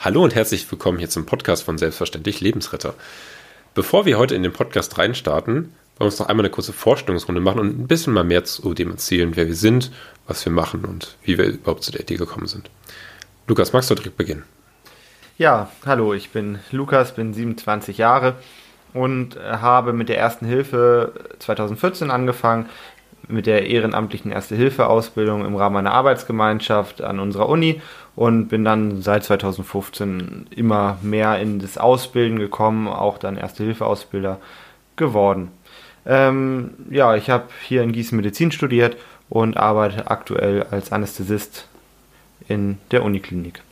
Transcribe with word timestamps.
Hallo 0.00 0.22
und 0.22 0.36
herzlich 0.36 0.70
willkommen 0.70 0.98
hier 0.98 1.10
zum 1.10 1.26
Podcast 1.26 1.64
von 1.64 1.76
Selbstverständlich 1.76 2.40
Lebensretter. 2.40 2.94
Bevor 3.74 4.06
wir 4.06 4.16
heute 4.16 4.36
in 4.36 4.44
den 4.44 4.52
Podcast 4.52 4.96
reinstarten, 4.96 5.54
wollen 5.54 5.72
wir 5.98 6.04
uns 6.04 6.20
noch 6.20 6.28
einmal 6.28 6.44
eine 6.44 6.52
kurze 6.52 6.72
Vorstellungsrunde 6.72 7.40
machen 7.40 7.58
und 7.58 7.80
ein 7.80 7.88
bisschen 7.88 8.12
mal 8.12 8.22
mehr 8.22 8.44
zu 8.44 8.74
dem 8.74 8.92
erzählen, 8.92 9.34
wer 9.34 9.48
wir 9.48 9.56
sind, 9.56 9.90
was 10.28 10.44
wir 10.44 10.52
machen 10.52 10.84
und 10.84 11.16
wie 11.24 11.36
wir 11.36 11.46
überhaupt 11.46 11.82
zu 11.82 11.90
der 11.90 12.02
Idee 12.02 12.14
gekommen 12.14 12.46
sind. 12.46 12.70
Lukas, 13.48 13.72
magst 13.72 13.90
du 13.90 13.96
direkt 13.96 14.16
beginnen? 14.16 14.44
Ja, 15.36 15.68
hallo, 15.84 16.14
ich 16.14 16.30
bin 16.30 16.60
Lukas, 16.70 17.16
bin 17.16 17.34
27 17.34 17.98
Jahre 17.98 18.36
und 18.94 19.36
habe 19.36 19.92
mit 19.92 20.08
der 20.08 20.18
ersten 20.18 20.46
Hilfe 20.46 21.12
2014 21.40 22.12
angefangen, 22.12 22.68
mit 23.28 23.46
der 23.46 23.66
ehrenamtlichen 23.66 24.32
Erste-Hilfe-Ausbildung 24.32 25.44
im 25.44 25.56
Rahmen 25.56 25.76
einer 25.76 25.92
Arbeitsgemeinschaft 25.92 27.02
an 27.02 27.20
unserer 27.20 27.48
Uni 27.48 27.80
und 28.16 28.48
bin 28.48 28.64
dann 28.64 29.02
seit 29.02 29.24
2015 29.24 30.46
immer 30.50 30.98
mehr 31.02 31.38
in 31.38 31.58
das 31.58 31.78
Ausbilden 31.78 32.38
gekommen, 32.38 32.88
auch 32.88 33.18
dann 33.18 33.36
Erste-Hilfe-Ausbilder 33.36 34.38
geworden. 34.96 35.50
Ähm, 36.06 36.70
ja, 36.90 37.14
ich 37.16 37.30
habe 37.30 37.44
hier 37.64 37.82
in 37.82 37.92
Gießen 37.92 38.16
Medizin 38.16 38.50
studiert 38.50 38.96
und 39.28 39.56
arbeite 39.56 40.10
aktuell 40.10 40.64
als 40.70 40.90
Anästhesist 40.90 41.68
in 42.48 42.78
der 42.90 43.04
Uniklinik. 43.04 43.62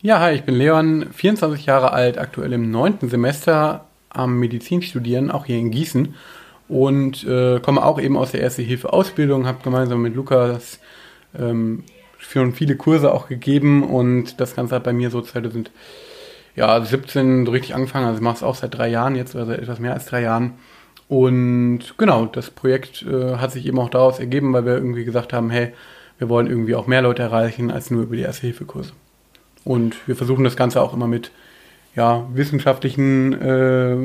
Ja, 0.00 0.20
hi, 0.20 0.34
ich 0.34 0.44
bin 0.44 0.54
Leon, 0.54 1.06
24 1.12 1.66
Jahre 1.66 1.92
alt, 1.92 2.18
aktuell 2.18 2.52
im 2.52 2.70
neunten 2.70 3.08
Semester 3.08 3.86
am 4.10 4.38
Medizinstudieren, 4.38 5.30
auch 5.30 5.46
hier 5.46 5.58
in 5.58 5.70
Gießen 5.70 6.14
und 6.68 7.24
äh, 7.24 7.60
komme 7.60 7.84
auch 7.84 8.00
eben 8.00 8.16
aus 8.16 8.32
der 8.32 8.40
Erste-Hilfe-Ausbildung, 8.42 9.46
habe 9.46 9.62
gemeinsam 9.62 10.02
mit 10.02 10.14
Lukas 10.14 10.80
ähm, 11.38 11.84
schon 12.18 12.52
viele 12.52 12.76
Kurse 12.76 13.12
auch 13.12 13.28
gegeben 13.28 13.82
und 13.82 14.40
das 14.40 14.54
Ganze 14.54 14.74
hat 14.74 14.84
bei 14.84 14.92
mir 14.92 15.10
so 15.10 15.20
2017 15.20 15.72
ja, 16.58 16.84
17 16.84 17.46
so 17.46 17.52
richtig 17.52 17.74
angefangen, 17.74 18.06
also 18.06 18.18
ich 18.18 18.22
mache 18.22 18.36
es 18.36 18.42
auch 18.42 18.56
seit 18.56 18.76
drei 18.76 18.88
Jahren 18.88 19.14
jetzt, 19.14 19.36
also 19.36 19.52
etwas 19.52 19.78
mehr 19.78 19.94
als 19.94 20.06
drei 20.06 20.22
Jahren. 20.22 20.54
Und 21.08 21.94
genau, 21.96 22.26
das 22.26 22.50
Projekt 22.50 23.02
äh, 23.02 23.36
hat 23.36 23.52
sich 23.52 23.64
eben 23.64 23.78
auch 23.78 23.88
daraus 23.88 24.18
ergeben, 24.18 24.52
weil 24.52 24.66
wir 24.66 24.74
irgendwie 24.74 25.04
gesagt 25.04 25.32
haben, 25.32 25.50
hey, 25.50 25.72
wir 26.18 26.28
wollen 26.28 26.48
irgendwie 26.48 26.74
auch 26.74 26.88
mehr 26.88 27.00
Leute 27.00 27.22
erreichen 27.22 27.70
als 27.70 27.92
nur 27.92 28.02
über 28.02 28.16
die 28.16 28.22
Erste-Hilfe-Kurse. 28.22 28.92
Und 29.64 29.96
wir 30.08 30.16
versuchen 30.16 30.42
das 30.42 30.56
Ganze 30.56 30.82
auch 30.82 30.92
immer 30.92 31.06
mit 31.06 31.30
ja, 31.94 32.26
wissenschaftlichen 32.34 33.32
äh, 33.40 33.96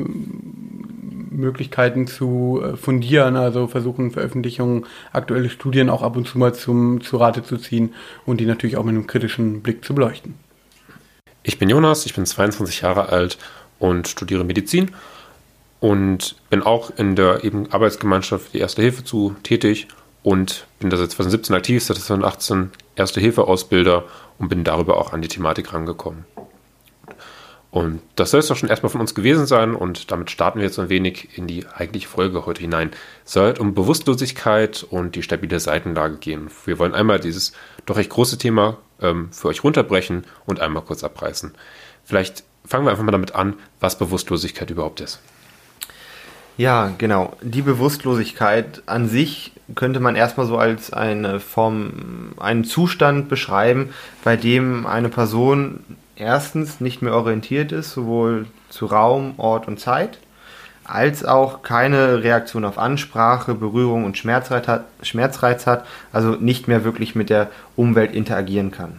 Möglichkeiten 1.36 2.06
zu 2.06 2.60
äh, 2.62 2.76
fundieren, 2.76 3.36
also 3.36 3.66
versuchen 3.66 4.10
Veröffentlichungen, 4.10 4.86
aktuelle 5.12 5.50
Studien 5.50 5.90
auch 5.90 6.02
ab 6.02 6.16
und 6.16 6.26
zu 6.26 6.38
mal 6.38 6.54
zum, 6.54 7.00
zu 7.00 7.16
Rate 7.16 7.42
zu 7.42 7.56
ziehen 7.56 7.94
und 8.26 8.40
die 8.40 8.46
natürlich 8.46 8.76
auch 8.76 8.84
mit 8.84 8.94
einem 8.94 9.06
kritischen 9.06 9.62
Blick 9.62 9.84
zu 9.84 9.94
beleuchten. 9.94 10.34
Ich 11.42 11.58
bin 11.58 11.68
Jonas, 11.68 12.06
ich 12.06 12.14
bin 12.14 12.24
22 12.24 12.80
Jahre 12.80 13.10
alt 13.10 13.38
und 13.78 14.08
studiere 14.08 14.44
Medizin 14.44 14.92
und 15.80 16.36
bin 16.48 16.62
auch 16.62 16.90
in 16.96 17.16
der 17.16 17.44
eben 17.44 17.70
Arbeitsgemeinschaft 17.70 18.54
die 18.54 18.58
Erste 18.58 18.80
Hilfe 18.80 19.04
zu 19.04 19.36
tätig 19.42 19.88
und 20.22 20.66
bin 20.78 20.88
da 20.88 20.96
seit 20.96 21.10
2017 21.10 21.54
aktiv, 21.54 21.84
seit 21.84 21.98
2018 21.98 22.70
Erste 22.96 23.20
Hilfe 23.20 23.46
Ausbilder 23.46 24.04
und 24.38 24.48
bin 24.48 24.64
darüber 24.64 24.96
auch 24.96 25.12
an 25.12 25.20
die 25.20 25.28
Thematik 25.28 25.72
rangekommen. 25.72 26.24
Und 27.74 28.02
das 28.14 28.30
soll 28.30 28.38
es 28.38 28.46
doch 28.46 28.56
schon 28.56 28.68
erstmal 28.68 28.90
von 28.90 29.00
uns 29.00 29.16
gewesen 29.16 29.46
sein 29.46 29.74
und 29.74 30.12
damit 30.12 30.30
starten 30.30 30.60
wir 30.60 30.64
jetzt 30.64 30.78
ein 30.78 30.90
wenig 30.90 31.36
in 31.36 31.48
die 31.48 31.66
eigentliche 31.66 32.06
Folge 32.06 32.46
heute 32.46 32.60
hinein. 32.60 32.92
Es 33.26 33.32
soll 33.32 33.46
halt 33.46 33.58
um 33.58 33.74
Bewusstlosigkeit 33.74 34.86
und 34.88 35.16
die 35.16 35.24
stabile 35.24 35.58
Seitenlage 35.58 36.18
gehen. 36.18 36.52
Wir 36.66 36.78
wollen 36.78 36.94
einmal 36.94 37.18
dieses 37.18 37.52
doch 37.84 37.96
recht 37.96 38.10
große 38.10 38.38
Thema 38.38 38.76
ähm, 39.00 39.28
für 39.32 39.48
euch 39.48 39.64
runterbrechen 39.64 40.24
und 40.46 40.60
einmal 40.60 40.84
kurz 40.84 41.02
abreißen. 41.02 41.52
Vielleicht 42.04 42.44
fangen 42.64 42.86
wir 42.86 42.92
einfach 42.92 43.02
mal 43.02 43.10
damit 43.10 43.34
an, 43.34 43.54
was 43.80 43.98
Bewusstlosigkeit 43.98 44.70
überhaupt 44.70 45.00
ist. 45.00 45.18
Ja, 46.56 46.92
genau. 46.96 47.36
Die 47.42 47.62
Bewusstlosigkeit 47.62 48.84
an 48.86 49.08
sich 49.08 49.50
könnte 49.74 49.98
man 49.98 50.14
erstmal 50.14 50.46
so 50.46 50.58
als 50.58 50.92
eine 50.92 51.40
Form, 51.40 52.34
einen 52.38 52.62
Zustand 52.62 53.28
beschreiben, 53.28 53.92
bei 54.22 54.36
dem 54.36 54.86
eine 54.86 55.08
Person 55.08 55.80
erstens 56.16 56.80
nicht 56.80 57.02
mehr 57.02 57.14
orientiert 57.14 57.72
ist, 57.72 57.92
sowohl 57.92 58.46
zu 58.68 58.86
Raum, 58.86 59.34
Ort 59.36 59.68
und 59.68 59.80
Zeit, 59.80 60.18
als 60.84 61.24
auch 61.24 61.62
keine 61.62 62.22
Reaktion 62.22 62.64
auf 62.64 62.78
Ansprache, 62.78 63.54
Berührung 63.54 64.04
und 64.04 64.18
Schmerzreiz 64.18 64.68
hat, 64.68 64.84
Schmerzreiz 65.02 65.66
hat, 65.66 65.86
also 66.12 66.32
nicht 66.32 66.68
mehr 66.68 66.84
wirklich 66.84 67.14
mit 67.14 67.30
der 67.30 67.50
Umwelt 67.74 68.12
interagieren 68.12 68.70
kann. 68.70 68.98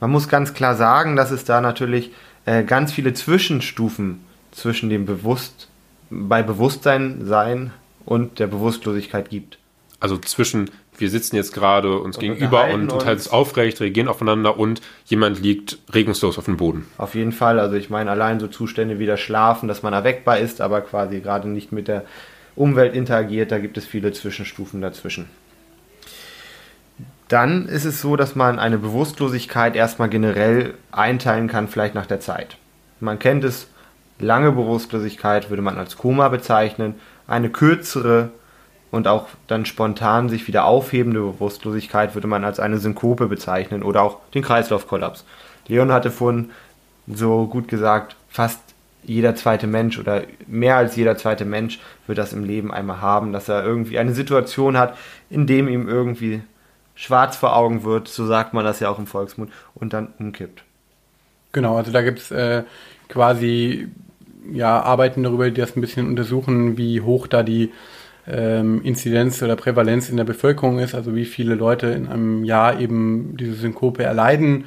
Man 0.00 0.10
muss 0.10 0.28
ganz 0.28 0.54
klar 0.54 0.76
sagen, 0.76 1.16
dass 1.16 1.30
es 1.30 1.44
da 1.44 1.60
natürlich 1.60 2.12
äh, 2.46 2.62
ganz 2.62 2.92
viele 2.92 3.14
Zwischenstufen 3.14 4.24
zwischen 4.52 4.88
dem 4.88 5.06
Bewusst, 5.06 5.68
bei 6.10 6.42
Bewusstsein 6.42 7.24
sein 7.24 7.72
und 8.04 8.38
der 8.38 8.46
Bewusstlosigkeit 8.46 9.30
gibt. 9.30 9.58
Also 9.98 10.18
zwischen 10.18 10.70
wir 10.98 11.10
sitzen 11.10 11.36
jetzt 11.36 11.52
gerade 11.52 11.98
uns 11.98 12.16
und 12.16 12.20
gegenüber 12.20 12.68
und, 12.68 12.92
und 12.92 13.04
halt 13.04 13.30
aufrecht, 13.32 13.80
reagieren 13.80 14.08
aufeinander 14.08 14.58
und 14.58 14.80
jemand 15.06 15.40
liegt 15.40 15.78
regungslos 15.92 16.38
auf 16.38 16.44
dem 16.44 16.56
Boden. 16.56 16.86
Auf 16.98 17.14
jeden 17.14 17.32
Fall. 17.32 17.58
Also 17.58 17.76
ich 17.76 17.90
meine 17.90 18.10
allein 18.10 18.40
so 18.40 18.46
Zustände 18.46 18.98
wie 18.98 19.06
das 19.06 19.20
Schlafen, 19.20 19.68
dass 19.68 19.82
man 19.82 19.92
erweckbar 19.92 20.38
ist, 20.38 20.60
aber 20.60 20.80
quasi 20.80 21.20
gerade 21.20 21.48
nicht 21.48 21.72
mit 21.72 21.88
der 21.88 22.04
Umwelt 22.56 22.94
interagiert, 22.94 23.50
da 23.50 23.58
gibt 23.58 23.76
es 23.76 23.86
viele 23.86 24.12
Zwischenstufen 24.12 24.80
dazwischen. 24.80 25.28
Dann 27.28 27.66
ist 27.66 27.84
es 27.84 28.00
so, 28.00 28.16
dass 28.16 28.36
man 28.36 28.58
eine 28.58 28.78
Bewusstlosigkeit 28.78 29.74
erstmal 29.74 30.08
generell 30.08 30.74
einteilen 30.92 31.48
kann, 31.48 31.68
vielleicht 31.68 31.94
nach 31.94 32.06
der 32.06 32.20
Zeit. 32.20 32.58
Man 33.00 33.18
kennt 33.18 33.44
es, 33.44 33.66
lange 34.18 34.52
Bewusstlosigkeit 34.52 35.50
würde 35.50 35.62
man 35.62 35.78
als 35.78 35.96
Koma 35.96 36.28
bezeichnen, 36.28 36.94
eine 37.26 37.50
kürzere 37.50 38.30
und 38.94 39.08
auch 39.08 39.26
dann 39.48 39.66
spontan 39.66 40.28
sich 40.28 40.46
wieder 40.46 40.66
aufhebende 40.66 41.20
Bewusstlosigkeit 41.20 42.14
würde 42.14 42.28
man 42.28 42.44
als 42.44 42.60
eine 42.60 42.78
Synkope 42.78 43.26
bezeichnen 43.26 43.82
oder 43.82 44.02
auch 44.02 44.20
den 44.34 44.42
Kreislaufkollaps. 44.42 45.24
Leon 45.66 45.92
hatte 45.92 46.12
vorhin 46.12 46.50
so 47.08 47.46
gut 47.46 47.66
gesagt, 47.66 48.14
fast 48.28 48.60
jeder 49.02 49.34
zweite 49.34 49.66
Mensch 49.66 49.98
oder 49.98 50.22
mehr 50.46 50.76
als 50.76 50.94
jeder 50.94 51.16
zweite 51.16 51.44
Mensch 51.44 51.80
wird 52.06 52.18
das 52.18 52.32
im 52.32 52.44
Leben 52.44 52.72
einmal 52.72 53.00
haben, 53.00 53.32
dass 53.32 53.48
er 53.48 53.64
irgendwie 53.64 53.98
eine 53.98 54.14
Situation 54.14 54.78
hat, 54.78 54.96
in 55.28 55.46
dem 55.48 55.68
ihm 55.68 55.88
irgendwie 55.88 56.42
schwarz 56.94 57.36
vor 57.36 57.56
Augen 57.56 57.82
wird, 57.82 58.06
so 58.06 58.24
sagt 58.26 58.54
man 58.54 58.64
das 58.64 58.78
ja 58.78 58.88
auch 58.88 59.00
im 59.00 59.08
Volksmund, 59.08 59.50
und 59.74 59.92
dann 59.92 60.08
umkippt. 60.20 60.62
Genau, 61.50 61.76
also 61.76 61.90
da 61.90 62.02
gibt 62.02 62.20
es 62.20 62.30
äh, 62.30 62.62
quasi 63.08 63.88
ja, 64.52 64.80
Arbeiten 64.80 65.24
darüber, 65.24 65.50
die 65.50 65.60
das 65.60 65.76
ein 65.76 65.80
bisschen 65.80 66.06
untersuchen, 66.06 66.78
wie 66.78 67.00
hoch 67.00 67.26
da 67.26 67.42
die 67.42 67.72
ähm, 68.26 68.82
Inzidenz 68.82 69.42
oder 69.42 69.56
Prävalenz 69.56 70.08
in 70.08 70.16
der 70.16 70.24
Bevölkerung 70.24 70.78
ist, 70.78 70.94
also 70.94 71.14
wie 71.14 71.24
viele 71.24 71.54
Leute 71.54 71.88
in 71.88 72.08
einem 72.08 72.44
Jahr 72.44 72.80
eben 72.80 73.36
diese 73.36 73.54
Synkope 73.54 74.02
erleiden, 74.02 74.64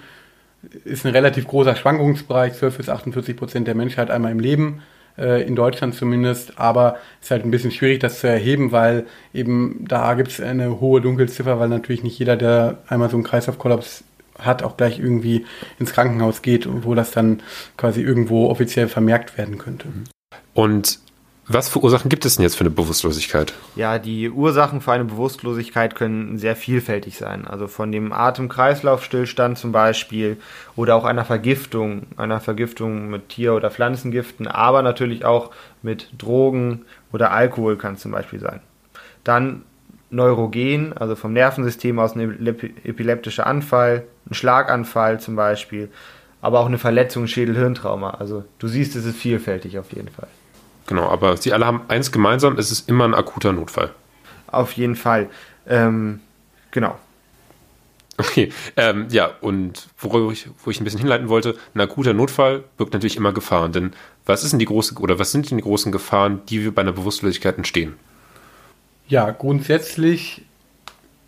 ist 0.83 1.05
ein 1.05 1.11
relativ 1.11 1.47
großer 1.47 1.75
Schwankungsbereich, 1.75 2.53
12 2.53 2.77
bis 2.77 2.89
48 2.89 3.35
Prozent 3.35 3.67
der 3.67 3.75
Menschheit 3.75 4.11
einmal 4.11 4.31
im 4.31 4.39
Leben, 4.39 4.81
äh, 5.17 5.43
in 5.47 5.55
Deutschland 5.55 5.95
zumindest, 5.95 6.59
aber 6.59 6.97
es 7.19 7.27
ist 7.27 7.31
halt 7.31 7.45
ein 7.45 7.51
bisschen 7.51 7.71
schwierig, 7.71 7.99
das 7.99 8.19
zu 8.19 8.27
erheben, 8.27 8.71
weil 8.71 9.05
eben 9.33 9.85
da 9.87 10.13
gibt 10.13 10.29
es 10.29 10.41
eine 10.41 10.79
hohe 10.79 11.01
Dunkelziffer, 11.01 11.59
weil 11.59 11.69
natürlich 11.69 12.03
nicht 12.03 12.19
jeder, 12.19 12.35
der 12.35 12.79
einmal 12.87 13.09
so 13.09 13.17
einen 13.17 13.23
Kreislaufkollaps 13.23 14.03
hat, 14.39 14.61
auch 14.61 14.77
gleich 14.77 14.99
irgendwie 14.99 15.45
ins 15.79 15.93
Krankenhaus 15.93 16.41
geht, 16.41 16.67
wo 16.85 16.93
das 16.93 17.11
dann 17.11 17.41
quasi 17.75 18.01
irgendwo 18.01 18.49
offiziell 18.49 18.87
vermerkt 18.87 19.37
werden 19.37 19.57
könnte. 19.57 19.87
Und 20.53 20.99
was 21.49 21.69
für 21.69 21.79
Ursachen 21.81 22.09
gibt 22.09 22.25
es 22.25 22.35
denn 22.35 22.43
jetzt 22.43 22.55
für 22.55 22.61
eine 22.61 22.69
Bewusstlosigkeit? 22.69 23.53
Ja, 23.75 23.99
die 23.99 24.29
Ursachen 24.29 24.81
für 24.81 24.91
eine 24.91 25.05
Bewusstlosigkeit 25.05 25.95
können 25.95 26.37
sehr 26.37 26.55
vielfältig 26.55 27.17
sein. 27.17 27.47
Also 27.47 27.67
von 27.67 27.91
dem 27.91 28.11
Atem-Kreislauf-Stillstand 28.11 29.57
zum 29.57 29.71
Beispiel 29.71 30.37
oder 30.75 30.95
auch 30.95 31.05
einer 31.05 31.23
Vergiftung, 31.23 32.03
einer 32.17 32.41
Vergiftung 32.41 33.09
mit 33.09 33.29
Tier- 33.29 33.55
oder 33.55 33.71
Pflanzengiften, 33.71 34.47
aber 34.47 34.81
natürlich 34.81 35.23
auch 35.23 35.51
mit 35.81 36.09
Drogen 36.17 36.85
oder 37.13 37.31
Alkohol 37.31 37.77
kann 37.77 37.93
es 37.93 38.01
zum 38.01 38.11
Beispiel 38.11 38.39
sein. 38.39 38.59
Dann 39.23 39.63
Neurogen, 40.09 40.93
also 40.97 41.15
vom 41.15 41.33
Nervensystem 41.33 41.99
aus 41.99 42.15
ein 42.15 42.45
epileptischer 42.83 43.47
Anfall, 43.47 44.03
ein 44.29 44.33
Schlaganfall 44.33 45.19
zum 45.19 45.35
Beispiel, 45.35 45.89
aber 46.41 46.59
auch 46.59 46.67
eine 46.67 46.77
Verletzung, 46.77 47.27
Schädel-Hirntrauma. 47.27 48.11
Also 48.11 48.43
du 48.59 48.67
siehst, 48.67 48.95
es 48.95 49.05
ist 49.05 49.17
vielfältig 49.17 49.79
auf 49.79 49.91
jeden 49.91 50.09
Fall. 50.09 50.27
Genau, 50.87 51.07
aber 51.09 51.37
sie 51.37 51.53
alle 51.53 51.65
haben 51.65 51.81
eins 51.89 52.11
gemeinsam, 52.11 52.57
es 52.57 52.71
ist 52.71 52.89
immer 52.89 53.05
ein 53.05 53.13
akuter 53.13 53.53
Notfall. 53.53 53.93
Auf 54.47 54.71
jeden 54.73 54.95
Fall. 54.95 55.29
Ähm, 55.67 56.21
genau. 56.71 56.97
Okay, 58.17 58.51
ähm, 58.77 59.07
ja, 59.11 59.29
und 59.41 59.89
wo 59.99 60.31
ich, 60.31 60.49
wo 60.63 60.71
ich 60.71 60.81
ein 60.81 60.83
bisschen 60.83 60.99
hinleiten 60.99 61.29
wollte, 61.29 61.55
ein 61.75 61.81
akuter 61.81 62.13
Notfall 62.13 62.63
birgt 62.77 62.93
natürlich 62.93 63.15
immer 63.15 63.31
Gefahren. 63.31 63.73
Denn 63.73 63.93
was 64.25 64.43
ist 64.43 64.51
denn 64.51 64.59
die 64.59 64.65
große 64.65 64.95
oder 64.95 65.19
was 65.19 65.31
sind 65.31 65.51
denn 65.51 65.57
die 65.57 65.63
großen 65.63 65.91
Gefahren, 65.91 66.41
die 66.49 66.63
wir 66.63 66.73
bei 66.73 66.81
einer 66.81 66.93
Bewusstlosigkeit 66.93 67.57
entstehen? 67.57 67.93
Ja, 69.07 69.29
grundsätzlich 69.29 70.41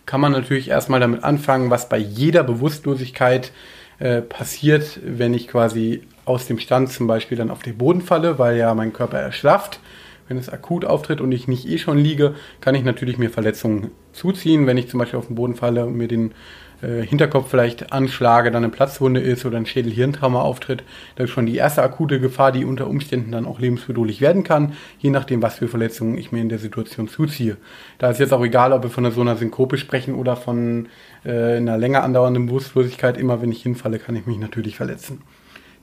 kann 0.07 0.19
man 0.19 0.31
natürlich 0.31 0.69
erstmal 0.69 0.99
damit 0.99 1.23
anfangen, 1.23 1.69
was 1.69 1.87
bei 1.87 1.97
jeder 1.97 2.43
Bewusstlosigkeit 2.43 3.51
äh, 3.99 4.21
passiert, 4.21 4.99
wenn 5.03 5.35
ich 5.35 5.47
quasi 5.47 6.01
aus 6.29 6.45
dem 6.45 6.59
Stand 6.59 6.91
zum 6.91 7.07
Beispiel 7.07 7.37
dann 7.37 7.49
auf 7.49 7.63
den 7.63 7.77
Boden 7.77 8.01
falle, 8.01 8.37
weil 8.37 8.55
ja 8.57 8.73
mein 8.75 8.93
Körper 8.93 9.17
erschlafft. 9.17 9.79
Wenn 10.27 10.37
es 10.37 10.47
akut 10.47 10.85
auftritt 10.85 11.21
und 11.21 11.31
ich 11.31 11.47
nicht 11.47 11.67
eh 11.67 11.79
schon 11.79 11.97
liege, 11.97 12.35
kann 12.61 12.75
ich 12.75 12.83
natürlich 12.83 13.17
mir 13.17 13.31
Verletzungen 13.31 13.89
zuziehen. 14.13 14.67
Wenn 14.67 14.77
ich 14.77 14.87
zum 14.87 14.99
Beispiel 14.99 15.17
auf 15.17 15.25
den 15.25 15.35
Boden 15.35 15.55
falle 15.55 15.87
und 15.87 15.97
mir 15.97 16.07
den 16.07 16.35
äh, 16.83 17.01
Hinterkopf 17.01 17.49
vielleicht 17.49 17.91
anschlage, 17.91 18.51
dann 18.51 18.63
eine 18.63 18.71
Platzwunde 18.71 19.19
ist 19.21 19.43
oder 19.43 19.57
ein 19.57 19.65
Schädel-Hirntrauma 19.65 20.39
auftritt, 20.39 20.83
das 21.15 21.25
ist 21.25 21.31
schon 21.31 21.47
die 21.47 21.55
erste 21.55 21.81
akute 21.81 22.19
Gefahr, 22.19 22.51
die 22.51 22.63
unter 22.63 22.85
Umständen 22.85 23.31
dann 23.31 23.47
auch 23.47 23.59
lebensbedrohlich 23.59 24.21
werden 24.21 24.43
kann, 24.43 24.73
je 24.99 25.09
nachdem, 25.09 25.41
was 25.41 25.55
für 25.55 25.67
Verletzungen 25.67 26.15
ich 26.15 26.31
mir 26.31 26.41
in 26.41 26.49
der 26.49 26.59
Situation 26.59 27.07
zuziehe. 27.07 27.57
Da 27.97 28.11
ist 28.11 28.19
jetzt 28.19 28.33
auch 28.33 28.43
egal, 28.43 28.71
ob 28.71 28.83
wir 28.83 28.91
von 28.91 29.09
so 29.11 29.21
einer 29.21 29.35
Synkope 29.35 29.79
sprechen 29.79 30.13
oder 30.13 30.35
von 30.35 30.89
äh, 31.25 31.57
einer 31.57 31.79
länger 31.79 32.03
andauernden 32.03 32.45
Bewusstlosigkeit. 32.45 33.17
Immer 33.17 33.41
wenn 33.41 33.51
ich 33.51 33.63
hinfalle, 33.63 33.97
kann 33.97 34.15
ich 34.15 34.27
mich 34.27 34.37
natürlich 34.37 34.77
verletzen. 34.77 35.23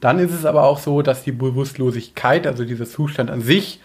Dann 0.00 0.18
ist 0.18 0.32
es 0.32 0.44
aber 0.44 0.64
auch 0.64 0.78
so, 0.78 1.02
dass 1.02 1.24
die 1.24 1.32
Bewusstlosigkeit, 1.32 2.46
also 2.46 2.64
dieser 2.64 2.86
Zustand 2.86 3.30
an 3.30 3.40
sich, 3.40 3.80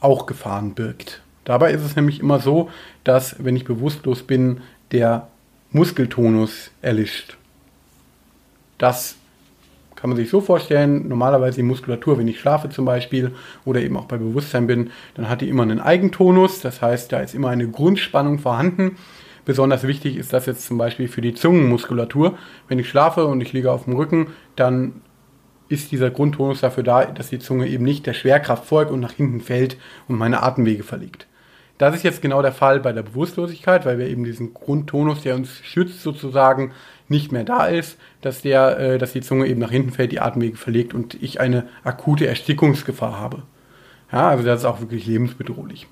auch 0.00 0.26
Gefahren 0.26 0.74
birgt. 0.74 1.22
Dabei 1.44 1.72
ist 1.72 1.82
es 1.82 1.96
nämlich 1.96 2.20
immer 2.20 2.40
so, 2.40 2.70
dass 3.04 3.36
wenn 3.44 3.56
ich 3.56 3.64
bewusstlos 3.64 4.22
bin, 4.22 4.60
der 4.92 5.28
Muskeltonus 5.70 6.70
erlischt. 6.82 7.36
Das 8.78 9.16
kann 9.94 10.10
man 10.10 10.16
sich 10.16 10.28
so 10.28 10.40
vorstellen, 10.40 11.08
normalerweise 11.08 11.56
die 11.56 11.62
Muskulatur, 11.62 12.18
wenn 12.18 12.28
ich 12.28 12.38
schlafe 12.38 12.68
zum 12.68 12.84
Beispiel 12.84 13.32
oder 13.64 13.80
eben 13.80 13.96
auch 13.96 14.04
bei 14.04 14.18
Bewusstsein 14.18 14.66
bin, 14.66 14.90
dann 15.14 15.28
hat 15.28 15.40
die 15.40 15.48
immer 15.48 15.62
einen 15.62 15.80
Eigentonus, 15.80 16.60
das 16.60 16.82
heißt, 16.82 17.12
da 17.12 17.20
ist 17.20 17.34
immer 17.34 17.48
eine 17.48 17.68
Grundspannung 17.68 18.38
vorhanden. 18.38 18.96
Besonders 19.46 19.84
wichtig 19.84 20.16
ist 20.16 20.32
das 20.32 20.46
jetzt 20.46 20.66
zum 20.66 20.76
Beispiel 20.76 21.08
für 21.08 21.20
die 21.22 21.32
Zungenmuskulatur. 21.32 22.36
Wenn 22.68 22.78
ich 22.78 22.88
schlafe 22.88 23.26
und 23.26 23.40
ich 23.40 23.52
liege 23.52 23.72
auf 23.72 23.84
dem 23.84 23.94
Rücken, 23.94 24.28
dann 24.56 25.00
ist 25.68 25.92
dieser 25.92 26.10
Grundtonus 26.10 26.60
dafür 26.60 26.82
da, 26.82 27.04
dass 27.06 27.30
die 27.30 27.38
Zunge 27.38 27.66
eben 27.66 27.84
nicht 27.84 28.06
der 28.06 28.14
Schwerkraft 28.14 28.64
folgt 28.64 28.90
und 28.90 29.00
nach 29.00 29.12
hinten 29.12 29.40
fällt 29.40 29.76
und 30.08 30.16
meine 30.16 30.42
Atemwege 30.42 30.82
verlegt. 30.82 31.26
Das 31.78 31.94
ist 31.94 32.04
jetzt 32.04 32.22
genau 32.22 32.40
der 32.40 32.52
Fall 32.52 32.80
bei 32.80 32.92
der 32.92 33.02
Bewusstlosigkeit, 33.02 33.84
weil 33.84 33.98
wir 33.98 34.08
eben 34.08 34.24
diesen 34.24 34.54
Grundtonus, 34.54 35.22
der 35.22 35.34
uns 35.34 35.60
schützt 35.62 36.02
sozusagen, 36.02 36.72
nicht 37.08 37.32
mehr 37.32 37.44
da 37.44 37.66
ist, 37.66 37.98
dass, 38.22 38.42
der, 38.42 38.78
äh, 38.78 38.98
dass 38.98 39.12
die 39.12 39.20
Zunge 39.20 39.46
eben 39.46 39.60
nach 39.60 39.70
hinten 39.70 39.90
fällt, 39.90 40.12
die 40.12 40.20
Atemwege 40.20 40.56
verlegt 40.56 40.94
und 40.94 41.22
ich 41.22 41.38
eine 41.40 41.68
akute 41.84 42.26
Erstickungsgefahr 42.26 43.18
habe. 43.20 43.42
Ja, 44.10 44.28
also 44.28 44.44
das 44.44 44.60
ist 44.60 44.64
auch 44.64 44.80
wirklich 44.80 45.06
lebensbedrohlich. 45.06 45.86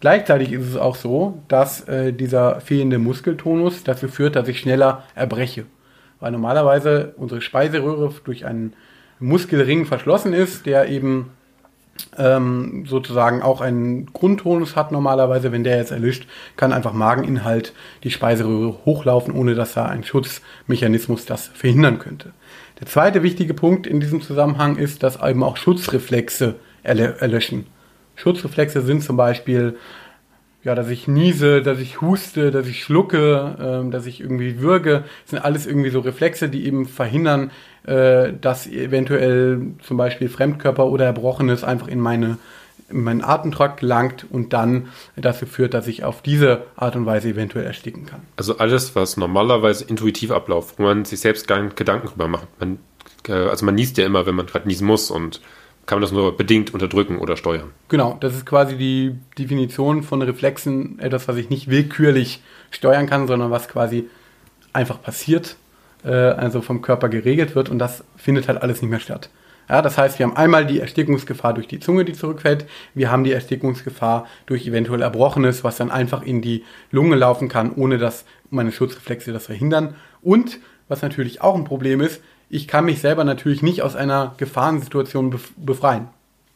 Gleichzeitig 0.00 0.52
ist 0.52 0.66
es 0.66 0.76
auch 0.76 0.96
so, 0.96 1.42
dass 1.48 1.86
äh, 1.88 2.12
dieser 2.12 2.60
fehlende 2.60 2.98
Muskeltonus 2.98 3.84
dazu 3.84 4.08
führt, 4.08 4.36
dass 4.36 4.48
ich 4.48 4.58
schneller 4.58 5.04
erbreche. 5.14 5.66
Weil 6.20 6.32
normalerweise 6.32 7.14
unsere 7.16 7.40
Speiseröhre 7.40 8.12
durch 8.24 8.44
einen 8.44 8.74
Muskelring 9.20 9.86
verschlossen 9.86 10.32
ist, 10.32 10.66
der 10.66 10.88
eben 10.88 11.30
ähm, 12.16 12.84
sozusagen 12.86 13.42
auch 13.42 13.60
einen 13.60 14.06
Grundtonus 14.12 14.76
hat 14.76 14.92
normalerweise. 14.92 15.52
Wenn 15.52 15.64
der 15.64 15.76
jetzt 15.76 15.90
erlischt, 15.92 16.26
kann 16.56 16.72
einfach 16.72 16.92
Mageninhalt 16.92 17.72
die 18.02 18.10
Speiseröhre 18.10 18.84
hochlaufen, 18.84 19.34
ohne 19.34 19.54
dass 19.54 19.74
da 19.74 19.86
ein 19.86 20.04
Schutzmechanismus 20.04 21.26
das 21.26 21.48
verhindern 21.48 21.98
könnte. 21.98 22.32
Der 22.80 22.86
zweite 22.86 23.22
wichtige 23.22 23.54
Punkt 23.54 23.86
in 23.86 24.00
diesem 24.00 24.22
Zusammenhang 24.22 24.76
ist, 24.76 25.02
dass 25.02 25.22
eben 25.22 25.42
auch 25.42 25.56
Schutzreflexe 25.56 26.56
erlöschen. 26.82 27.66
Schutzreflexe 28.16 28.80
sind 28.82 29.02
zum 29.02 29.16
Beispiel 29.16 29.76
ja, 30.62 30.74
dass 30.74 30.88
ich 30.88 31.08
niese, 31.08 31.62
dass 31.62 31.78
ich 31.78 32.00
huste, 32.00 32.50
dass 32.50 32.66
ich 32.66 32.82
schlucke, 32.82 33.56
ähm, 33.60 33.90
dass 33.90 34.06
ich 34.06 34.20
irgendwie 34.20 34.60
würge. 34.60 35.04
Das 35.22 35.30
sind 35.30 35.38
alles 35.38 35.66
irgendwie 35.66 35.90
so 35.90 36.00
Reflexe, 36.00 36.48
die 36.48 36.66
eben 36.66 36.86
verhindern, 36.86 37.50
äh, 37.86 38.32
dass 38.38 38.66
eventuell 38.66 39.62
zum 39.82 39.96
Beispiel 39.96 40.28
Fremdkörper 40.28 40.86
oder 40.86 41.06
Erbrochenes 41.06 41.64
einfach 41.64 41.88
in 41.88 42.00
meine 42.00 42.38
in 42.90 43.04
meinen 43.04 43.22
Atemtrakt 43.22 43.80
gelangt 43.80 44.26
und 44.28 44.52
dann 44.52 44.88
dazu 45.14 45.46
führt, 45.46 45.74
dass 45.74 45.86
ich 45.86 46.02
auf 46.02 46.22
diese 46.22 46.64
Art 46.74 46.96
und 46.96 47.06
Weise 47.06 47.28
eventuell 47.28 47.64
ersticken 47.64 48.04
kann. 48.04 48.22
Also 48.36 48.58
alles, 48.58 48.96
was 48.96 49.16
normalerweise 49.16 49.84
intuitiv 49.84 50.32
abläuft, 50.32 50.78
wo 50.78 50.82
man 50.82 51.04
sich 51.04 51.20
selbst 51.20 51.46
gar 51.46 51.62
nicht 51.62 51.76
Gedanken 51.76 52.08
drüber 52.08 52.26
macht. 52.26 52.48
Man, 52.58 52.78
äh, 53.28 53.32
also 53.32 53.64
man 53.64 53.76
niest 53.76 53.96
ja 53.96 54.04
immer, 54.04 54.26
wenn 54.26 54.34
man 54.34 54.46
gerade 54.46 54.66
niesen 54.66 54.86
muss 54.86 55.10
und 55.10 55.40
kann 55.90 55.96
man 55.96 56.02
das 56.02 56.12
nur 56.12 56.36
bedingt 56.36 56.72
unterdrücken 56.72 57.18
oder 57.18 57.36
steuern. 57.36 57.72
Genau, 57.88 58.16
das 58.20 58.36
ist 58.36 58.46
quasi 58.46 58.76
die 58.76 59.16
Definition 59.36 60.04
von 60.04 60.22
Reflexen, 60.22 61.00
etwas, 61.00 61.26
was 61.26 61.36
ich 61.36 61.50
nicht 61.50 61.68
willkürlich 61.68 62.44
steuern 62.70 63.08
kann, 63.08 63.26
sondern 63.26 63.50
was 63.50 63.66
quasi 63.66 64.08
einfach 64.72 65.02
passiert, 65.02 65.56
äh, 66.04 66.12
also 66.12 66.62
vom 66.62 66.80
Körper 66.80 67.08
geregelt 67.08 67.56
wird 67.56 67.70
und 67.70 67.80
das 67.80 68.04
findet 68.14 68.46
halt 68.46 68.62
alles 68.62 68.80
nicht 68.82 68.90
mehr 68.92 69.00
statt. 69.00 69.30
Ja, 69.68 69.82
das 69.82 69.98
heißt, 69.98 70.20
wir 70.20 70.26
haben 70.26 70.36
einmal 70.36 70.64
die 70.64 70.78
Erstickungsgefahr 70.78 71.54
durch 71.54 71.66
die 71.66 71.80
Zunge, 71.80 72.04
die 72.04 72.12
zurückfällt. 72.12 72.66
Wir 72.94 73.10
haben 73.10 73.24
die 73.24 73.32
Erstickungsgefahr 73.32 74.28
durch 74.46 74.68
eventuell 74.68 75.02
Erbrochenes, 75.02 75.64
was 75.64 75.76
dann 75.76 75.90
einfach 75.90 76.22
in 76.22 76.40
die 76.40 76.62
Lunge 76.92 77.16
laufen 77.16 77.48
kann, 77.48 77.72
ohne 77.74 77.98
dass 77.98 78.24
meine 78.48 78.70
Schutzreflexe 78.70 79.32
das 79.32 79.46
verhindern. 79.46 79.96
Und 80.22 80.60
was 80.86 81.02
natürlich 81.02 81.40
auch 81.40 81.56
ein 81.56 81.64
Problem 81.64 82.00
ist, 82.00 82.22
ich 82.50 82.68
kann 82.68 82.84
mich 82.84 83.00
selber 83.00 83.24
natürlich 83.24 83.62
nicht 83.62 83.82
aus 83.82 83.96
einer 83.96 84.34
Gefahrensituation 84.36 85.40
befreien. 85.56 86.08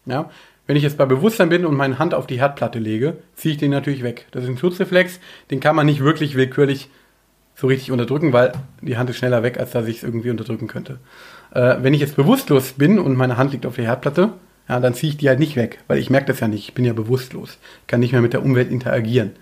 Ja? 0.04 0.28
Wenn 0.66 0.76
ich 0.76 0.82
jetzt 0.82 0.98
bei 0.98 1.06
Bewusstsein 1.06 1.48
bin 1.48 1.64
und 1.64 1.76
meine 1.76 1.98
Hand 1.98 2.14
auf 2.14 2.26
die 2.26 2.40
Herdplatte 2.40 2.80
lege, 2.80 3.18
ziehe 3.36 3.54
ich 3.54 3.60
den 3.60 3.70
natürlich 3.70 4.02
weg. 4.02 4.26
Das 4.32 4.42
ist 4.42 4.50
ein 4.50 4.58
Schutzreflex, 4.58 5.20
den 5.50 5.60
kann 5.60 5.76
man 5.76 5.86
nicht 5.86 6.00
wirklich 6.00 6.34
willkürlich 6.34 6.90
so 7.54 7.68
richtig 7.68 7.92
unterdrücken, 7.92 8.32
weil 8.32 8.52
die 8.80 8.96
Hand 8.96 9.08
ist 9.08 9.18
schneller 9.18 9.44
weg, 9.44 9.60
als 9.60 9.70
dass 9.70 9.86
ich 9.86 9.98
es 9.98 10.02
irgendwie 10.02 10.30
unterdrücken 10.30 10.66
könnte. 10.66 10.98
Äh, 11.52 11.76
wenn 11.80 11.94
ich 11.94 12.00
jetzt 12.00 12.16
bewusstlos 12.16 12.72
bin 12.72 12.98
und 12.98 13.16
meine 13.16 13.36
Hand 13.36 13.52
liegt 13.52 13.64
auf 13.64 13.76
der 13.76 13.84
Herdplatte, 13.84 14.32
ja, 14.68 14.80
dann 14.80 14.94
ziehe 14.94 15.10
ich 15.10 15.18
die 15.18 15.28
halt 15.28 15.38
nicht 15.38 15.54
weg, 15.54 15.78
weil 15.86 15.98
ich 15.98 16.10
merke 16.10 16.26
das 16.26 16.40
ja 16.40 16.48
nicht. 16.48 16.68
Ich 16.68 16.74
bin 16.74 16.84
ja 16.84 16.94
bewusstlos, 16.94 17.58
ich 17.82 17.86
kann 17.86 18.00
nicht 18.00 18.12
mehr 18.12 18.22
mit 18.22 18.32
der 18.32 18.42
Umwelt 18.42 18.70
interagieren. 18.70 19.32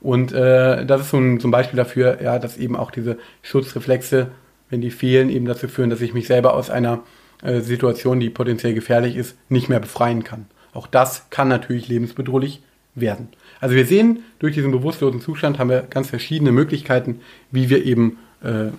Und 0.00 0.32
äh, 0.32 0.84
das 0.84 1.02
ist 1.02 1.10
so 1.10 1.16
ein, 1.16 1.40
so 1.40 1.48
ein 1.48 1.52
Beispiel 1.52 1.78
dafür, 1.78 2.20
ja, 2.20 2.38
dass 2.38 2.58
eben 2.58 2.76
auch 2.76 2.90
diese 2.90 3.16
Schutzreflexe 3.40 4.32
wenn 4.74 4.80
die 4.80 4.90
fehlen, 4.90 5.30
eben 5.30 5.46
dazu 5.46 5.68
führen, 5.68 5.88
dass 5.88 6.00
ich 6.00 6.14
mich 6.14 6.26
selber 6.26 6.54
aus 6.54 6.68
einer 6.68 7.04
äh, 7.42 7.60
Situation, 7.60 8.18
die 8.18 8.28
potenziell 8.28 8.74
gefährlich 8.74 9.14
ist, 9.14 9.36
nicht 9.48 9.68
mehr 9.68 9.78
befreien 9.78 10.24
kann. 10.24 10.46
Auch 10.72 10.88
das 10.88 11.30
kann 11.30 11.46
natürlich 11.46 11.86
lebensbedrohlich 11.86 12.60
werden. 12.96 13.28
Also 13.60 13.76
wir 13.76 13.86
sehen, 13.86 14.24
durch 14.40 14.54
diesen 14.54 14.72
bewusstlosen 14.72 15.20
Zustand 15.20 15.60
haben 15.60 15.70
wir 15.70 15.82
ganz 15.82 16.08
verschiedene 16.08 16.50
Möglichkeiten, 16.50 17.20
wie 17.52 17.70
wir 17.70 17.84
eben 17.84 18.18
äh, 18.42 18.70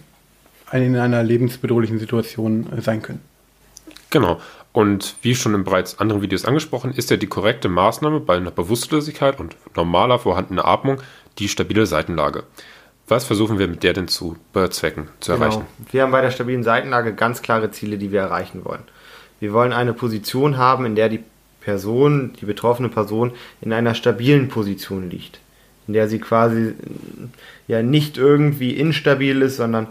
in 0.77 0.97
einer 0.97 1.23
lebensbedrohlichen 1.23 1.97
Situation 1.97 2.67
äh, 2.77 2.81
sein 2.81 3.01
können. 3.01 3.21
Genau. 4.09 4.41
Und 4.73 5.15
wie 5.21 5.33
schon 5.33 5.55
in 5.55 5.63
bereits 5.63 5.99
anderen 5.99 6.21
Videos 6.21 6.43
angesprochen, 6.43 6.91
ist 6.91 7.09
ja 7.09 7.15
die 7.15 7.27
korrekte 7.27 7.69
Maßnahme 7.69 8.19
bei 8.19 8.35
einer 8.35 8.51
Bewusstlosigkeit 8.51 9.39
und 9.39 9.55
normaler 9.77 10.19
vorhandener 10.19 10.65
Atmung 10.65 11.01
die 11.39 11.47
stabile 11.47 11.85
Seitenlage. 11.85 12.43
Was 13.07 13.25
versuchen 13.25 13.59
wir 13.59 13.67
mit 13.67 13.83
der 13.83 13.93
denn 13.93 14.07
zu 14.07 14.35
bezwecken, 14.51 15.09
zu 15.19 15.33
genau. 15.33 15.45
erreichen? 15.45 15.65
Wir 15.91 16.01
haben 16.01 16.11
bei 16.11 16.21
der 16.21 16.31
stabilen 16.31 16.63
Seitenlage 16.63 17.13
ganz 17.13 17.41
klare 17.41 17.71
Ziele, 17.71 17.97
die 17.97 18.11
wir 18.11 18.21
erreichen 18.21 18.65
wollen. 18.65 18.83
Wir 19.39 19.53
wollen 19.53 19.73
eine 19.73 19.93
Position 19.93 20.57
haben, 20.57 20.85
in 20.85 20.95
der 20.95 21.09
die 21.09 21.23
Person, 21.61 22.33
die 22.39 22.45
betroffene 22.45 22.89
Person, 22.89 23.33
in 23.61 23.73
einer 23.73 23.95
stabilen 23.95 24.49
Position 24.49 25.09
liegt. 25.09 25.39
In 25.87 25.93
der 25.93 26.07
sie 26.07 26.19
quasi 26.19 26.73
ja 27.67 27.83
nicht 27.83 28.17
irgendwie 28.17 28.71
instabil 28.71 29.41
ist, 29.43 29.57
sondern 29.57 29.87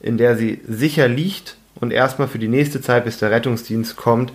in 0.00 0.18
der 0.18 0.36
sie 0.36 0.60
sicher 0.68 1.08
liegt 1.08 1.56
und 1.76 1.92
erstmal 1.92 2.28
für 2.28 2.38
die 2.38 2.48
nächste 2.48 2.82
Zeit, 2.82 3.06
bis 3.06 3.18
der 3.18 3.30
Rettungsdienst 3.30 3.96
kommt, 3.96 4.32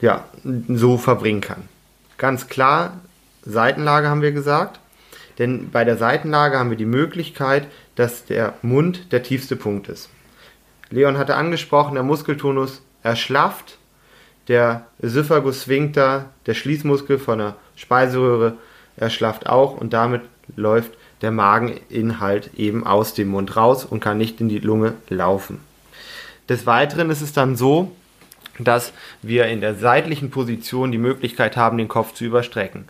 ja, 0.00 0.24
so 0.68 0.98
verbringen 0.98 1.40
kann. 1.40 1.64
Ganz 2.16 2.46
klar, 2.46 3.00
Seitenlage 3.44 4.08
haben 4.08 4.22
wir 4.22 4.32
gesagt. 4.32 4.78
Denn 5.38 5.70
bei 5.70 5.84
der 5.84 5.96
Seitenlage 5.96 6.58
haben 6.58 6.70
wir 6.70 6.76
die 6.76 6.84
Möglichkeit, 6.84 7.68
dass 7.94 8.24
der 8.24 8.54
Mund 8.62 9.12
der 9.12 9.22
tiefste 9.22 9.56
Punkt 9.56 9.88
ist. 9.88 10.10
Leon 10.90 11.18
hatte 11.18 11.36
angesprochen, 11.36 11.94
der 11.94 12.02
Muskeltonus 12.02 12.82
erschlafft, 13.02 13.78
der 14.48 14.86
Esophagus 15.00 15.62
sphincter, 15.62 16.30
der 16.46 16.54
Schließmuskel 16.54 17.18
von 17.18 17.38
der 17.38 17.56
Speiseröhre, 17.76 18.54
erschlafft 18.96 19.48
auch 19.48 19.76
und 19.76 19.92
damit 19.92 20.22
läuft 20.56 20.92
der 21.20 21.30
Mageninhalt 21.30 22.50
eben 22.56 22.86
aus 22.86 23.14
dem 23.14 23.28
Mund 23.28 23.56
raus 23.56 23.84
und 23.84 24.00
kann 24.00 24.18
nicht 24.18 24.40
in 24.40 24.48
die 24.48 24.58
Lunge 24.58 24.94
laufen. 25.08 25.60
Des 26.48 26.66
Weiteren 26.66 27.10
ist 27.10 27.20
es 27.20 27.32
dann 27.32 27.56
so, 27.56 27.92
dass 28.58 28.92
wir 29.22 29.46
in 29.46 29.60
der 29.60 29.74
seitlichen 29.74 30.30
Position 30.30 30.90
die 30.90 30.98
Möglichkeit 30.98 31.56
haben, 31.56 31.78
den 31.78 31.88
Kopf 31.88 32.14
zu 32.14 32.24
überstrecken. 32.24 32.88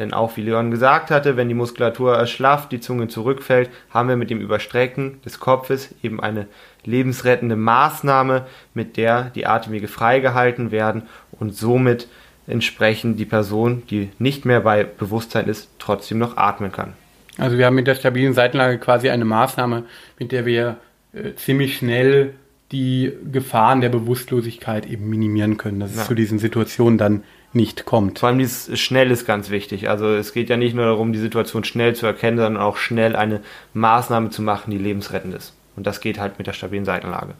Denn 0.00 0.14
auch 0.14 0.38
wie 0.38 0.40
Leon 0.40 0.70
gesagt 0.70 1.10
hatte, 1.10 1.36
wenn 1.36 1.48
die 1.48 1.54
Muskulatur 1.54 2.16
erschlafft, 2.16 2.72
die 2.72 2.80
Zunge 2.80 3.08
zurückfällt, 3.08 3.68
haben 3.90 4.08
wir 4.08 4.16
mit 4.16 4.30
dem 4.30 4.40
Überstrecken 4.40 5.20
des 5.26 5.40
Kopfes 5.40 5.94
eben 6.02 6.20
eine 6.20 6.46
lebensrettende 6.86 7.54
Maßnahme, 7.54 8.46
mit 8.72 8.96
der 8.96 9.24
die 9.34 9.46
Atemwege 9.46 9.88
freigehalten 9.88 10.70
werden 10.70 11.02
und 11.32 11.54
somit 11.54 12.08
entsprechend 12.46 13.20
die 13.20 13.26
Person, 13.26 13.82
die 13.90 14.08
nicht 14.18 14.46
mehr 14.46 14.60
bei 14.60 14.84
Bewusstsein 14.84 15.46
ist, 15.46 15.68
trotzdem 15.78 16.16
noch 16.16 16.38
atmen 16.38 16.72
kann. 16.72 16.94
Also 17.36 17.58
wir 17.58 17.66
haben 17.66 17.74
mit 17.76 17.86
der 17.86 17.94
stabilen 17.94 18.32
Seitenlage 18.32 18.78
quasi 18.78 19.10
eine 19.10 19.26
Maßnahme, 19.26 19.84
mit 20.18 20.32
der 20.32 20.46
wir 20.46 20.78
äh, 21.12 21.34
ziemlich 21.34 21.76
schnell 21.76 22.32
die 22.72 23.12
Gefahren 23.30 23.82
der 23.82 23.90
Bewusstlosigkeit 23.90 24.86
eben 24.86 25.10
minimieren 25.10 25.58
können, 25.58 25.78
dass 25.78 25.94
ja. 25.94 26.00
es 26.00 26.08
zu 26.08 26.14
diesen 26.14 26.38
Situationen 26.38 26.96
dann 26.96 27.22
nicht 27.52 27.84
kommt. 27.84 28.20
Vor 28.20 28.28
allem 28.28 28.38
dieses 28.38 28.78
schnell 28.78 29.10
ist 29.10 29.26
ganz 29.26 29.50
wichtig. 29.50 29.88
Also 29.88 30.08
es 30.08 30.32
geht 30.32 30.50
ja 30.50 30.56
nicht 30.56 30.74
nur 30.74 30.84
darum, 30.84 31.12
die 31.12 31.18
Situation 31.18 31.64
schnell 31.64 31.94
zu 31.94 32.06
erkennen, 32.06 32.38
sondern 32.38 32.62
auch 32.62 32.76
schnell 32.76 33.16
eine 33.16 33.40
Maßnahme 33.74 34.30
zu 34.30 34.42
machen, 34.42 34.70
die 34.70 34.78
lebensrettend 34.78 35.34
ist. 35.34 35.54
Und 35.76 35.86
das 35.86 36.00
geht 36.00 36.18
halt 36.18 36.38
mit 36.38 36.46
der 36.46 36.52
stabilen 36.52 36.84
Seitenlage. 36.84 37.34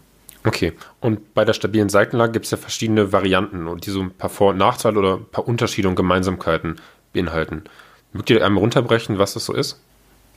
Okay, 0.45 0.73
und 1.00 1.35
bei 1.35 1.45
der 1.45 1.52
stabilen 1.52 1.90
Seitenlage 1.90 2.33
gibt 2.33 2.47
es 2.47 2.50
ja 2.50 2.57
verschiedene 2.57 3.12
Varianten 3.12 3.67
und 3.67 3.87
die 3.87 3.90
so 3.90 4.00
ein 4.00 4.11
paar 4.11 4.31
Vor- 4.31 4.50
und 4.50 4.59
Nachteile 4.59 4.99
oder 4.99 5.17
ein 5.17 5.26
paar 5.31 5.47
Unterschiede 5.47 5.88
und 5.88 5.97
Gemeinsamkeiten 5.97 6.76
beinhalten. 7.12 7.64
Mögt 8.12 8.31
ihr 8.31 8.45
einmal 8.45 8.62
runterbrechen, 8.62 9.19
was 9.19 9.35
das 9.35 9.45
so 9.45 9.52
ist? 9.52 9.81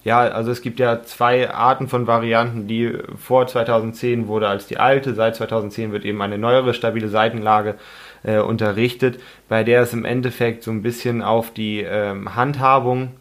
Ja, 0.03 0.19
also 0.19 0.51
es 0.51 0.61
gibt 0.61 0.79
ja 0.81 1.03
zwei 1.03 1.49
Arten 1.49 1.87
von 1.87 2.07
Varianten, 2.07 2.67
die 2.67 2.97
vor 3.17 3.47
2010 3.47 4.27
wurde 4.27 4.49
als 4.49 4.67
die 4.67 4.77
alte, 4.77 5.13
seit 5.13 5.37
2010 5.37 5.93
wird 5.93 6.03
eben 6.03 6.21
eine 6.21 6.37
neuere 6.37 6.73
stabile 6.73 7.07
Seitenlage 7.07 7.75
äh, 8.23 8.39
unterrichtet, 8.39 9.19
bei 9.49 9.63
der 9.63 9.81
es 9.81 9.93
im 9.93 10.05
Endeffekt 10.05 10.63
so 10.63 10.71
ein 10.71 10.81
bisschen 10.81 11.21
auf 11.21 11.51
die 11.51 11.81
ähm, 11.81 12.35
Handhabung 12.35 13.11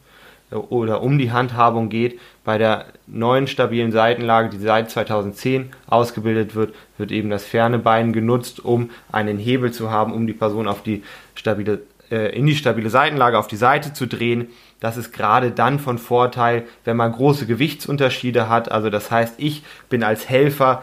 äh, 0.51 0.55
oder 0.55 1.03
um 1.03 1.19
die 1.19 1.33
Handhabung 1.33 1.89
geht. 1.89 2.21
Bei 2.45 2.59
der 2.59 2.87
neuen 3.07 3.47
stabilen 3.47 3.93
Seitenlage, 3.93 4.51
die 4.51 4.59
seit 4.59 4.91
2010 4.91 5.71
ausgebildet 5.87 6.55
wird, 6.55 6.75
wird 6.99 7.13
eben 7.13 7.31
das 7.31 7.45
ferne 7.45 7.79
Bein 7.79 8.13
genutzt, 8.13 8.65
um 8.65 8.91
einen 9.11 9.39
Hebel 9.39 9.73
zu 9.73 9.91
haben, 9.91 10.13
um 10.13 10.27
die 10.27 10.33
Person 10.33 10.69
auf 10.69 10.83
die 10.83 11.03
stabile, 11.35 11.83
äh, 12.11 12.37
in 12.37 12.47
die 12.47 12.57
stabile 12.57 12.91
Seitenlage 12.91 13.39
auf 13.39 13.47
die 13.47 13.57
Seite 13.57 13.93
zu 13.93 14.07
drehen 14.07 14.49
das 14.83 14.97
ist 14.97 15.13
gerade 15.13 15.53
dann 15.53 15.79
von 15.79 15.97
Vorteil, 15.97 16.65
wenn 16.85 16.97
man 16.97 17.13
große 17.13 17.47
Gewichtsunterschiede 17.47 18.49
hat. 18.49 18.73
Also 18.73 18.91
das 18.91 19.13
heißt, 19.13 19.35
ich 19.37 19.63
bin 19.89 20.03
als 20.03 20.29
Helfer 20.29 20.83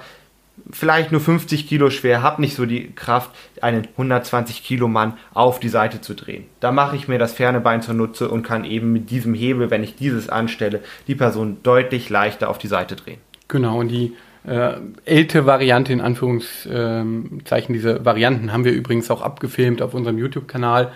vielleicht 0.71 1.11
nur 1.11 1.21
50 1.21 1.67
Kilo 1.67 1.89
schwer, 1.89 2.21
habe 2.21 2.41
nicht 2.41 2.55
so 2.55 2.65
die 2.65 2.91
Kraft, 2.93 3.31
einen 3.61 3.87
120 3.91 4.63
Kilo 4.63 4.87
Mann 4.87 5.13
auf 5.33 5.59
die 5.59 5.69
Seite 5.69 6.01
zu 6.01 6.13
drehen. 6.13 6.45
Da 6.59 6.71
mache 6.71 6.95
ich 6.95 7.07
mir 7.07 7.19
das 7.19 7.33
ferne 7.33 7.59
Bein 7.59 7.81
zunutze 7.81 8.29
und 8.29 8.43
kann 8.43 8.65
eben 8.65 8.93
mit 8.93 9.09
diesem 9.09 9.33
Hebel, 9.33 9.69
wenn 9.69 9.83
ich 9.83 9.95
dieses 9.95 10.29
anstelle, 10.29 10.81
die 11.07 11.15
Person 11.15 11.57
deutlich 11.63 12.09
leichter 12.09 12.49
auf 12.49 12.57
die 12.57 12.67
Seite 12.67 12.95
drehen. 12.95 13.19
Genau, 13.47 13.79
und 13.79 13.89
die 13.89 14.15
äh, 14.45 14.73
ältere 15.05 15.45
Variante 15.45 15.91
in 15.91 16.01
Anführungszeichen, 16.01 17.73
diese 17.73 18.05
Varianten 18.05 18.53
haben 18.53 18.65
wir 18.65 18.71
übrigens 18.71 19.11
auch 19.11 19.21
abgefilmt 19.21 19.81
auf 19.81 19.93
unserem 19.93 20.17
YouTube-Kanal. 20.17 20.91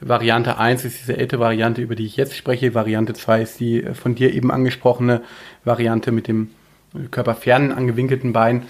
Variante 0.00 0.58
1 0.58 0.84
ist 0.84 1.00
diese 1.00 1.16
ältere 1.16 1.40
Variante, 1.40 1.82
über 1.82 1.96
die 1.96 2.06
ich 2.06 2.16
jetzt 2.16 2.36
spreche. 2.36 2.74
Variante 2.74 3.14
2 3.14 3.42
ist 3.42 3.60
die 3.60 3.82
äh, 3.82 3.94
von 3.94 4.14
dir 4.14 4.32
eben 4.32 4.50
angesprochene 4.50 5.22
Variante 5.64 6.12
mit 6.12 6.28
dem 6.28 6.50
körperfernen 7.10 7.72
angewinkelten 7.72 8.32
Bein. 8.32 8.62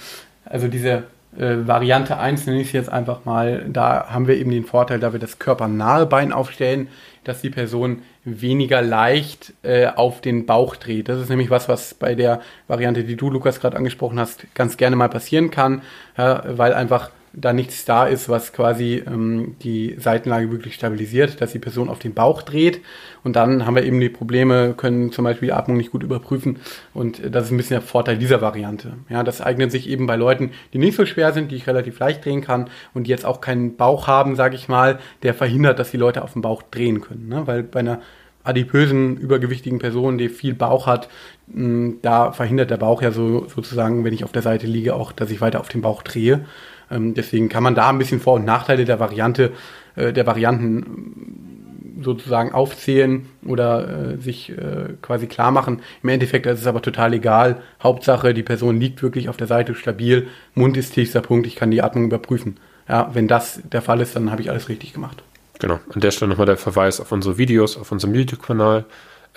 Also 0.48 0.68
diese 0.68 1.04
äh, 1.36 1.66
Variante 1.66 2.18
1 2.18 2.46
nenne 2.46 2.60
ich 2.60 2.68
es 2.68 2.72
jetzt 2.72 2.92
einfach 2.92 3.24
mal. 3.24 3.66
Da 3.68 4.08
haben 4.08 4.26
wir 4.26 4.36
eben 4.36 4.50
den 4.50 4.64
Vorteil, 4.64 4.98
da 4.98 5.12
wir 5.12 5.20
das 5.20 5.38
körpernahe 5.38 6.06
Bein 6.06 6.32
aufstellen, 6.32 6.88
dass 7.24 7.42
die 7.42 7.50
Person 7.50 8.02
weniger 8.24 8.82
leicht 8.82 9.52
äh, 9.62 9.86
auf 9.86 10.20
den 10.20 10.46
Bauch 10.46 10.76
dreht. 10.76 11.08
Das 11.08 11.20
ist 11.20 11.28
nämlich 11.28 11.50
was, 11.50 11.68
was 11.68 11.94
bei 11.94 12.14
der 12.14 12.40
Variante, 12.66 13.04
die 13.04 13.16
du, 13.16 13.30
Lukas, 13.30 13.60
gerade 13.60 13.76
angesprochen 13.76 14.18
hast, 14.18 14.46
ganz 14.54 14.76
gerne 14.76 14.96
mal 14.96 15.08
passieren 15.08 15.50
kann, 15.50 15.82
ja, 16.16 16.42
weil 16.46 16.72
einfach 16.72 17.10
da 17.40 17.52
nichts 17.52 17.84
da 17.84 18.06
ist, 18.06 18.28
was 18.28 18.52
quasi 18.52 19.02
ähm, 19.06 19.56
die 19.62 19.96
Seitenlage 19.98 20.50
wirklich 20.50 20.74
stabilisiert, 20.74 21.40
dass 21.40 21.52
die 21.52 21.58
Person 21.58 21.88
auf 21.88 21.98
den 21.98 22.14
Bauch 22.14 22.42
dreht. 22.42 22.80
Und 23.24 23.36
dann 23.36 23.66
haben 23.66 23.76
wir 23.76 23.84
eben 23.84 24.00
die 24.00 24.08
Probleme, 24.08 24.74
können 24.76 25.12
zum 25.12 25.24
Beispiel 25.24 25.48
die 25.48 25.52
Atmung 25.52 25.76
nicht 25.76 25.90
gut 25.90 26.02
überprüfen. 26.02 26.58
Und 26.94 27.20
das 27.34 27.46
ist 27.46 27.50
ein 27.50 27.56
bisschen 27.56 27.76
der 27.76 27.82
Vorteil 27.82 28.18
dieser 28.18 28.40
Variante. 28.40 28.94
Ja, 29.08 29.22
das 29.22 29.40
eignet 29.40 29.70
sich 29.70 29.88
eben 29.88 30.06
bei 30.06 30.16
Leuten, 30.16 30.50
die 30.72 30.78
nicht 30.78 30.96
so 30.96 31.06
schwer 31.06 31.32
sind, 31.32 31.50
die 31.50 31.56
ich 31.56 31.66
relativ 31.66 31.98
leicht 31.98 32.24
drehen 32.24 32.40
kann 32.40 32.68
und 32.94 33.06
die 33.06 33.10
jetzt 33.10 33.26
auch 33.26 33.40
keinen 33.40 33.76
Bauch 33.76 34.06
haben, 34.06 34.36
sage 34.36 34.56
ich 34.56 34.68
mal, 34.68 34.98
der 35.22 35.34
verhindert, 35.34 35.78
dass 35.78 35.90
die 35.90 35.96
Leute 35.96 36.22
auf 36.22 36.32
dem 36.32 36.42
Bauch 36.42 36.62
drehen 36.62 37.00
können. 37.00 37.28
Ne? 37.28 37.46
Weil 37.46 37.62
bei 37.62 37.80
einer 37.80 38.00
adipösen, 38.44 39.16
übergewichtigen 39.18 39.78
Person, 39.78 40.16
die 40.16 40.28
viel 40.28 40.54
Bauch 40.54 40.86
hat, 40.86 41.08
da 41.46 42.32
verhindert 42.32 42.70
der 42.70 42.78
Bauch 42.78 43.02
ja 43.02 43.10
so 43.10 43.46
sozusagen, 43.48 44.04
wenn 44.04 44.14
ich 44.14 44.24
auf 44.24 44.32
der 44.32 44.42
Seite 44.42 44.66
liege, 44.66 44.94
auch, 44.94 45.12
dass 45.12 45.30
ich 45.30 45.40
weiter 45.40 45.60
auf 45.60 45.68
den 45.68 45.82
Bauch 45.82 46.02
drehe. 46.02 46.46
Ähm, 46.90 47.14
deswegen 47.14 47.48
kann 47.48 47.62
man 47.62 47.74
da 47.74 47.88
ein 47.88 47.98
bisschen 47.98 48.20
Vor- 48.20 48.34
und 48.34 48.44
Nachteile 48.44 48.84
der 48.84 49.00
Variante, 49.00 49.52
äh, 49.96 50.12
der 50.12 50.26
Varianten 50.26 51.98
sozusagen 52.00 52.52
aufzählen 52.52 53.26
oder 53.44 54.12
äh, 54.12 54.16
sich 54.18 54.50
äh, 54.50 54.94
quasi 55.02 55.26
klar 55.26 55.50
machen. 55.50 55.80
Im 56.02 56.08
Endeffekt 56.08 56.46
ist 56.46 56.60
es 56.60 56.66
aber 56.66 56.82
total 56.82 57.12
egal. 57.14 57.60
Hauptsache, 57.82 58.34
die 58.34 58.42
Person 58.42 58.80
liegt 58.80 59.02
wirklich 59.02 59.28
auf 59.28 59.36
der 59.36 59.46
Seite 59.46 59.74
stabil, 59.74 60.28
Mund 60.54 60.76
ist 60.76 60.94
tiefster 60.94 61.20
Punkt, 61.20 61.46
ich 61.46 61.56
kann 61.56 61.70
die 61.70 61.82
Atmung 61.82 62.04
überprüfen. 62.04 62.58
Ja, 62.88 63.10
wenn 63.14 63.28
das 63.28 63.60
der 63.64 63.82
Fall 63.82 64.00
ist, 64.00 64.16
dann 64.16 64.30
habe 64.30 64.40
ich 64.40 64.50
alles 64.50 64.68
richtig 64.68 64.92
gemacht. 64.92 65.22
Genau, 65.58 65.80
an 65.92 66.00
der 66.00 66.12
Stelle 66.12 66.30
nochmal 66.30 66.46
der 66.46 66.56
Verweis 66.56 67.00
auf 67.00 67.10
unsere 67.10 67.36
Videos, 67.36 67.76
auf 67.76 67.90
unserem 67.90 68.14
YouTube-Kanal. 68.14 68.84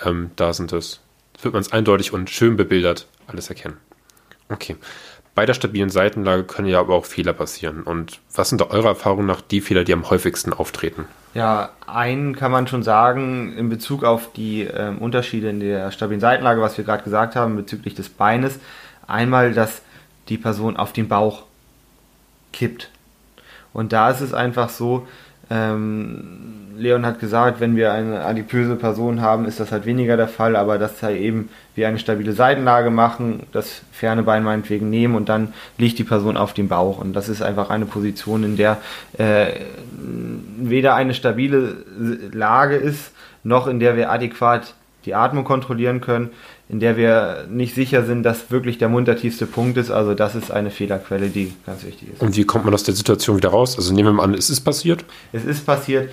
Ähm, 0.04 0.30
da 0.36 0.52
sind 0.52 0.72
es, 0.72 1.00
wird 1.42 1.52
man 1.52 1.60
es 1.60 1.72
eindeutig 1.72 2.12
und 2.12 2.30
schön 2.30 2.56
bebildert 2.56 3.08
alles 3.26 3.48
erkennen. 3.48 3.76
Okay. 4.48 4.76
Bei 5.34 5.46
der 5.46 5.54
stabilen 5.54 5.88
Seitenlage 5.88 6.44
können 6.44 6.68
ja 6.68 6.78
aber 6.78 6.94
auch 6.94 7.06
Fehler 7.06 7.32
passieren. 7.32 7.82
Und 7.82 8.20
was 8.34 8.50
sind 8.50 8.60
da 8.60 8.66
eurer 8.66 8.88
Erfahrung 8.88 9.24
nach 9.24 9.40
die 9.40 9.62
Fehler, 9.62 9.84
die 9.84 9.94
am 9.94 10.10
häufigsten 10.10 10.52
auftreten? 10.52 11.06
Ja, 11.32 11.70
einen 11.86 12.36
kann 12.36 12.52
man 12.52 12.66
schon 12.66 12.82
sagen 12.82 13.56
in 13.56 13.70
Bezug 13.70 14.04
auf 14.04 14.32
die 14.34 14.62
ähm, 14.64 14.98
Unterschiede 14.98 15.48
in 15.48 15.60
der 15.60 15.90
stabilen 15.90 16.20
Seitenlage, 16.20 16.60
was 16.60 16.76
wir 16.76 16.84
gerade 16.84 17.02
gesagt 17.02 17.34
haben 17.34 17.56
bezüglich 17.56 17.94
des 17.94 18.10
Beines. 18.10 18.58
Einmal, 19.06 19.54
dass 19.54 19.80
die 20.28 20.36
Person 20.36 20.76
auf 20.76 20.92
den 20.92 21.08
Bauch 21.08 21.44
kippt. 22.52 22.90
Und 23.72 23.94
da 23.94 24.10
ist 24.10 24.20
es 24.20 24.34
einfach 24.34 24.68
so, 24.68 25.08
ähm, 25.52 26.62
Leon 26.76 27.04
hat 27.04 27.20
gesagt, 27.20 27.60
wenn 27.60 27.76
wir 27.76 27.92
eine 27.92 28.24
adipöse 28.24 28.76
Person 28.76 29.20
haben, 29.20 29.44
ist 29.44 29.60
das 29.60 29.70
halt 29.70 29.84
weniger 29.84 30.16
der 30.16 30.28
Fall, 30.28 30.56
aber 30.56 30.78
dass 30.78 31.02
halt 31.02 31.20
eben 31.20 31.50
wir 31.74 31.86
eine 31.86 31.98
stabile 31.98 32.32
Seitenlage 32.32 32.90
machen, 32.90 33.40
das 33.52 33.82
ferne 33.92 34.22
Bein 34.22 34.42
meinetwegen 34.42 34.88
nehmen 34.88 35.14
und 35.14 35.28
dann 35.28 35.52
liegt 35.76 35.98
die 35.98 36.04
Person 36.04 36.36
auf 36.36 36.54
dem 36.54 36.68
Bauch. 36.68 36.98
Und 36.98 37.12
das 37.12 37.28
ist 37.28 37.42
einfach 37.42 37.68
eine 37.68 37.84
Position, 37.84 38.42
in 38.44 38.56
der 38.56 38.78
äh, 39.18 39.48
weder 40.56 40.94
eine 40.94 41.14
stabile 41.14 41.76
Lage 42.32 42.76
ist, 42.76 43.12
noch 43.44 43.66
in 43.66 43.78
der 43.78 43.96
wir 43.96 44.10
adäquat 44.10 44.74
die 45.04 45.14
Atmung 45.14 45.44
kontrollieren 45.44 46.00
können, 46.00 46.30
in 46.72 46.80
der 46.80 46.96
wir 46.96 47.44
nicht 47.50 47.74
sicher 47.74 48.02
sind, 48.02 48.22
dass 48.22 48.50
wirklich 48.50 48.78
der 48.78 48.88
Mund 48.88 49.06
der 49.06 49.18
tiefste 49.18 49.44
Punkt 49.44 49.76
ist. 49.76 49.90
Also 49.90 50.14
das 50.14 50.34
ist 50.34 50.50
eine 50.50 50.70
Fehlerquelle, 50.70 51.28
die 51.28 51.52
ganz 51.66 51.84
wichtig 51.84 52.14
ist. 52.14 52.22
Und 52.22 52.34
wie 52.34 52.44
kommt 52.44 52.64
man 52.64 52.72
aus 52.72 52.82
der 52.82 52.94
Situation 52.94 53.36
wieder 53.36 53.50
raus? 53.50 53.76
Also 53.76 53.92
nehmen 53.92 54.08
wir 54.08 54.12
mal 54.14 54.22
an, 54.24 54.32
es 54.32 54.48
ist 54.48 54.62
passiert? 54.62 55.04
Es 55.34 55.44
ist 55.44 55.66
passiert. 55.66 56.10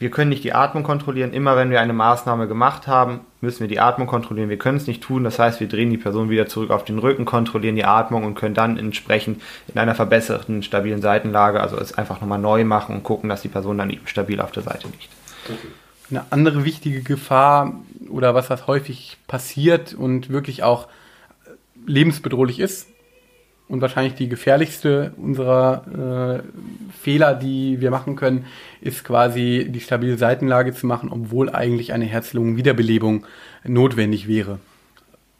Wir 0.00 0.10
können 0.10 0.30
nicht 0.30 0.42
die 0.42 0.52
Atmung 0.52 0.82
kontrollieren. 0.82 1.32
Immer 1.32 1.56
wenn 1.56 1.70
wir 1.70 1.80
eine 1.80 1.92
Maßnahme 1.92 2.48
gemacht 2.48 2.88
haben, 2.88 3.20
müssen 3.40 3.60
wir 3.60 3.68
die 3.68 3.78
Atmung 3.78 4.08
kontrollieren. 4.08 4.48
Wir 4.48 4.58
können 4.58 4.78
es 4.78 4.88
nicht 4.88 5.00
tun. 5.00 5.22
Das 5.22 5.38
heißt, 5.38 5.60
wir 5.60 5.68
drehen 5.68 5.90
die 5.90 5.96
Person 5.96 6.28
wieder 6.28 6.48
zurück 6.48 6.72
auf 6.72 6.84
den 6.84 6.98
Rücken, 6.98 7.24
kontrollieren 7.24 7.76
die 7.76 7.84
Atmung 7.84 8.24
und 8.24 8.34
können 8.34 8.56
dann 8.56 8.76
entsprechend 8.76 9.40
in 9.72 9.78
einer 9.78 9.94
verbesserten, 9.94 10.64
stabilen 10.64 11.02
Seitenlage, 11.02 11.60
also 11.60 11.76
es 11.76 11.96
einfach 11.96 12.20
nochmal 12.20 12.40
neu 12.40 12.64
machen 12.64 12.96
und 12.96 13.04
gucken, 13.04 13.28
dass 13.28 13.42
die 13.42 13.48
Person 13.48 13.78
dann 13.78 13.90
eben 13.90 14.08
stabil 14.08 14.40
auf 14.40 14.50
der 14.50 14.64
Seite 14.64 14.88
liegt. 14.88 15.08
Eine 16.10 16.24
andere 16.30 16.64
wichtige 16.64 17.02
Gefahr 17.02 17.80
oder 18.08 18.34
was 18.34 18.50
was 18.50 18.66
häufig 18.66 19.16
passiert 19.26 19.94
und 19.94 20.28
wirklich 20.28 20.62
auch 20.62 20.88
lebensbedrohlich 21.86 22.60
ist, 22.60 22.88
und 23.68 23.80
wahrscheinlich 23.80 24.14
die 24.14 24.28
gefährlichste 24.28 25.12
unserer 25.16 26.42
äh, 26.42 26.92
Fehler, 27.00 27.34
die 27.34 27.80
wir 27.80 27.90
machen 27.90 28.14
können, 28.14 28.46
ist 28.80 29.04
quasi 29.04 29.66
die 29.70 29.80
stabile 29.80 30.18
Seitenlage 30.18 30.74
zu 30.74 30.86
machen, 30.86 31.10
obwohl 31.10 31.50
eigentlich 31.50 31.92
eine 31.92 32.04
Herz-Lungen-Wiederbelebung 32.04 33.24
notwendig 33.64 34.28
wäre. 34.28 34.58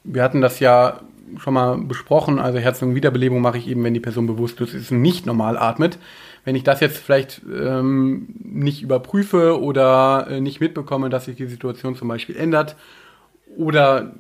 Wir 0.05 0.23
hatten 0.23 0.41
das 0.41 0.59
ja 0.61 1.01
schon 1.39 1.55
mal 1.55 1.79
besprochen, 1.79 2.39
also 2.39 2.59
Herz-Lungen-Wiederbelebung 2.59 3.41
mache 3.41 3.59
ich 3.59 3.69
eben, 3.69 3.85
wenn 3.85 3.95
die 3.95 4.01
Person 4.01 4.27
bewusstlos 4.27 4.75
ist 4.75 4.91
und 4.91 5.03
nicht 5.03 5.27
normal 5.27 5.57
atmet. 5.57 5.99
Wenn 6.45 6.57
ich 6.57 6.65
das 6.65 6.81
jetzt 6.81 6.99
vielleicht 6.99 7.43
ähm, 7.45 8.27
nicht 8.43 8.83
überprüfe 8.83 9.61
oder 9.61 10.27
äh, 10.29 10.41
nicht 10.41 10.61
mitbekomme, 10.61 11.09
dass 11.09 11.25
sich 11.25 11.37
die 11.37 11.47
Situation 11.47 11.97
zum 11.97 12.09
Beispiel 12.09 12.37
ändert 12.37 12.77
oder 13.57 14.13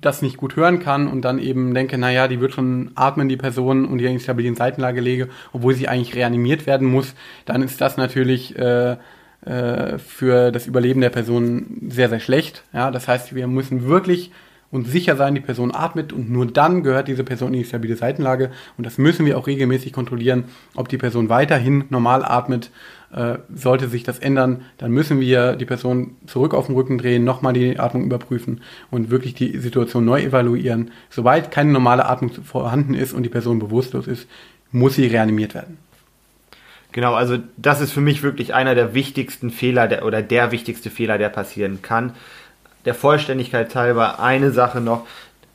das 0.00 0.22
nicht 0.22 0.36
gut 0.36 0.56
hören 0.56 0.80
kann 0.80 1.08
und 1.08 1.22
dann 1.22 1.38
eben 1.38 1.74
denke, 1.74 1.98
naja, 1.98 2.28
die 2.28 2.40
wird 2.40 2.52
schon 2.52 2.90
atmen, 2.94 3.28
die 3.28 3.36
Person, 3.36 3.86
und 3.86 3.98
die 3.98 4.06
in 4.06 4.20
stabilen 4.20 4.54
Seitenlage 4.54 5.00
lege, 5.00 5.28
obwohl 5.52 5.74
sie 5.74 5.88
eigentlich 5.88 6.14
reanimiert 6.14 6.66
werden 6.66 6.88
muss, 6.88 7.14
dann 7.44 7.62
ist 7.62 7.80
das 7.80 7.96
natürlich 7.96 8.58
äh, 8.58 8.96
äh, 9.44 9.98
für 9.98 10.50
das 10.52 10.66
Überleben 10.66 11.00
der 11.00 11.10
Person 11.10 11.88
sehr, 11.88 12.08
sehr 12.08 12.20
schlecht. 12.20 12.64
Ja, 12.72 12.90
das 12.90 13.08
heißt, 13.08 13.34
wir 13.34 13.46
müssen 13.46 13.86
wirklich 13.86 14.30
uns 14.74 14.90
sicher 14.90 15.16
sein, 15.16 15.34
die 15.34 15.40
Person 15.40 15.74
atmet 15.74 16.12
und 16.12 16.30
nur 16.30 16.46
dann 16.46 16.82
gehört 16.82 17.08
diese 17.08 17.24
Person 17.24 17.54
in 17.54 17.60
die 17.60 17.66
stabile 17.66 17.96
Seitenlage 17.96 18.50
und 18.76 18.84
das 18.84 18.98
müssen 18.98 19.24
wir 19.24 19.38
auch 19.38 19.46
regelmäßig 19.46 19.92
kontrollieren, 19.92 20.44
ob 20.74 20.88
die 20.88 20.98
Person 20.98 21.28
weiterhin 21.28 21.84
normal 21.88 22.24
atmet 22.24 22.70
Äh, 23.14 23.38
sollte 23.54 23.86
sich 23.86 24.02
das 24.02 24.18
ändern, 24.18 24.62
dann 24.76 24.90
müssen 24.90 25.20
wir 25.20 25.54
die 25.54 25.66
Person 25.66 26.16
zurück 26.26 26.52
auf 26.52 26.66
den 26.66 26.74
Rücken 26.74 26.98
drehen, 26.98 27.22
nochmal 27.22 27.52
die 27.52 27.78
Atmung 27.78 28.02
überprüfen 28.02 28.60
und 28.90 29.08
wirklich 29.08 29.34
die 29.34 29.56
Situation 29.60 30.04
neu 30.04 30.20
evaluieren. 30.20 30.90
Sobald 31.10 31.52
keine 31.52 31.70
normale 31.70 32.06
Atmung 32.06 32.32
vorhanden 32.42 32.94
ist 32.94 33.12
und 33.12 33.22
die 33.22 33.28
Person 33.28 33.60
bewusstlos 33.60 34.08
ist, 34.08 34.26
muss 34.72 34.96
sie 34.96 35.06
reanimiert 35.06 35.54
werden. 35.54 35.78
Genau, 36.90 37.14
also 37.14 37.38
das 37.56 37.80
ist 37.80 37.92
für 37.92 38.00
mich 38.00 38.24
wirklich 38.24 38.52
einer 38.52 38.74
der 38.74 38.94
wichtigsten 38.94 39.50
Fehler 39.50 39.86
der, 39.86 40.04
oder 40.04 40.20
der 40.20 40.50
wichtigste 40.50 40.90
Fehler, 40.90 41.16
der 41.16 41.28
passieren 41.28 41.82
kann. 41.82 42.14
Der 42.84 42.94
Vollständigkeit 42.94 43.74
halber 43.74 44.20
eine 44.20 44.50
Sache 44.50 44.80
noch, 44.80 45.06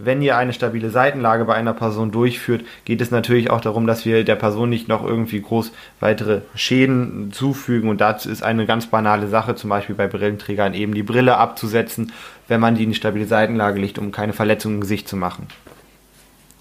wenn 0.02 0.22
ihr 0.22 0.38
eine 0.38 0.54
stabile 0.54 0.90
Seitenlage 0.90 1.44
bei 1.44 1.56
einer 1.56 1.74
Person 1.74 2.12
durchführt, 2.12 2.64
geht 2.86 3.02
es 3.02 3.12
natürlich 3.12 3.50
auch 3.50 3.60
darum, 3.60 3.86
dass 3.86 4.06
wir 4.06 4.24
der 4.24 4.38
Person 4.38 4.70
nicht 4.70 4.88
noch 4.88 5.06
irgendwie 5.06 5.42
groß 5.42 5.74
weitere 6.00 6.42
Schäden 6.56 7.34
zufügen. 7.34 7.90
Und 7.90 8.00
dazu 8.00 8.30
ist 8.30 8.42
eine 8.42 8.66
ganz 8.66 8.88
banale 8.88 9.28
Sache, 9.28 9.56
zum 9.56 9.70
Beispiel 9.70 9.96
bei 9.96 10.08
Brillenträgern 10.08 10.74
eben 10.74 10.94
die 10.94 11.04
Brille 11.04 11.36
abzusetzen, 11.36 12.14
wenn 12.48 12.62
man 12.62 12.76
die 12.76 12.84
in 12.84 12.90
die 12.90 12.96
stabile 12.96 13.26
Seitenlage 13.26 13.82
legt, 13.82 14.00
um 14.00 14.14
keine 14.14 14.32
Verletzungen 14.32 14.76
im 14.76 14.82
Gesicht 14.82 15.10
zu 15.10 15.18
machen. 15.18 15.48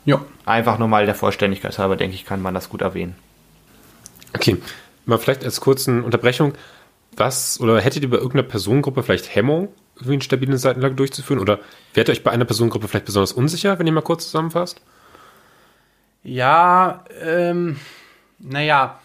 Ja. 0.05 0.21
Einfach 0.45 0.79
nur 0.79 0.89
mal 0.89 1.07
der 1.07 1.15
Vollständigkeit 1.15 1.79
halber, 1.79 1.95
denke 1.95 2.17
ich, 2.17 2.25
kann 2.25 2.43
man 2.43 2.55
das 2.55 2.69
gut 2.69 2.83
erwähnen. 2.83 3.15
Okay, 4.35 4.57
mal 5.07 5.19
vielleicht 5.19 5.45
als 5.45 5.61
kurzen 5.61 6.03
Unterbrechung. 6.03 6.55
Was 7.17 7.61
oder 7.61 7.81
hättet 7.81 8.03
ihr 8.03 8.11
bei 8.11 8.17
irgendeiner 8.17 8.49
Personengruppe 8.49 9.03
vielleicht 9.05 9.35
Hemmung, 9.35 9.69
irgendwie 9.99 10.15
eine 10.15 10.23
stabile 10.23 10.59
Seitenlage 10.59 10.95
durchzuführen? 10.95 11.41
Oder 11.41 11.61
werdet 11.95 12.11
euch 12.11 12.25
bei 12.25 12.31
einer 12.31 12.45
Personengruppe 12.45 12.89
vielleicht 12.89 13.07
besonders 13.07 13.33
unsicher, 13.33 13.79
wenn 13.79 13.87
ihr 13.87 13.93
mal 13.93 14.01
kurz 14.03 14.25
zusammenfasst? 14.25 14.81
Ja, 16.23 17.05
ähm, 17.23 17.77
naja, 18.39 19.01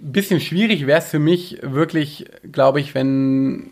ein 0.00 0.12
bisschen 0.12 0.40
schwierig 0.40 0.86
wäre 0.86 0.98
es 0.98 1.08
für 1.08 1.18
mich 1.18 1.58
wirklich, 1.62 2.26
glaube 2.50 2.80
ich, 2.80 2.94
wenn 2.94 3.70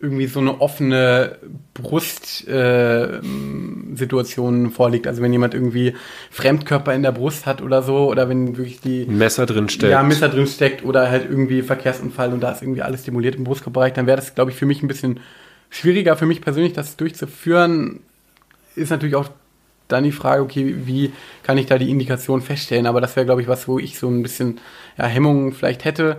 irgendwie 0.00 0.26
so 0.26 0.40
eine 0.40 0.60
offene 0.60 1.36
Brustsituation 1.74 4.66
äh, 4.66 4.70
vorliegt. 4.70 5.06
Also 5.06 5.22
wenn 5.22 5.32
jemand 5.32 5.54
irgendwie 5.54 5.94
Fremdkörper 6.30 6.92
in 6.94 7.02
der 7.02 7.12
Brust 7.12 7.46
hat 7.46 7.60
oder 7.60 7.82
so, 7.82 8.08
oder 8.08 8.26
wenn 8.28 8.56
wirklich 8.56 8.80
die 8.80 9.04
Messer 9.06 9.46
drin 9.46 9.68
steckt. 9.68 9.92
Ja, 9.92 10.02
Messer 10.02 10.30
drin 10.30 10.46
steckt 10.46 10.84
oder 10.84 11.10
halt 11.10 11.28
irgendwie 11.28 11.62
Verkehrsunfall 11.62 12.32
und 12.32 12.40
da 12.40 12.52
ist 12.52 12.62
irgendwie 12.62 12.82
alles 12.82 13.02
stimuliert 13.02 13.34
im 13.34 13.42
Brustkorbereich, 13.44 13.92
dann 13.92 14.06
wäre 14.06 14.16
das, 14.16 14.34
glaube 14.34 14.50
ich, 14.50 14.56
für 14.56 14.64
mich 14.66 14.82
ein 14.82 14.88
bisschen 14.88 15.20
schwieriger 15.68 16.16
für 16.16 16.26
mich 16.26 16.40
persönlich, 16.40 16.72
das 16.72 16.96
durchzuführen. 16.96 18.00
Ist 18.74 18.90
natürlich 18.90 19.16
auch 19.16 19.28
dann 19.88 20.04
die 20.04 20.12
Frage, 20.12 20.42
okay, 20.42 20.74
wie 20.84 21.12
kann 21.42 21.58
ich 21.58 21.66
da 21.66 21.76
die 21.78 21.90
Indikation 21.90 22.40
feststellen? 22.40 22.86
Aber 22.86 23.00
das 23.00 23.16
wäre, 23.16 23.26
glaube 23.26 23.42
ich, 23.42 23.48
was, 23.48 23.68
wo 23.68 23.78
ich 23.78 23.98
so 23.98 24.08
ein 24.08 24.22
bisschen 24.22 24.60
ja, 24.96 25.04
Hemmungen 25.06 25.52
vielleicht 25.52 25.84
hätte. 25.84 26.18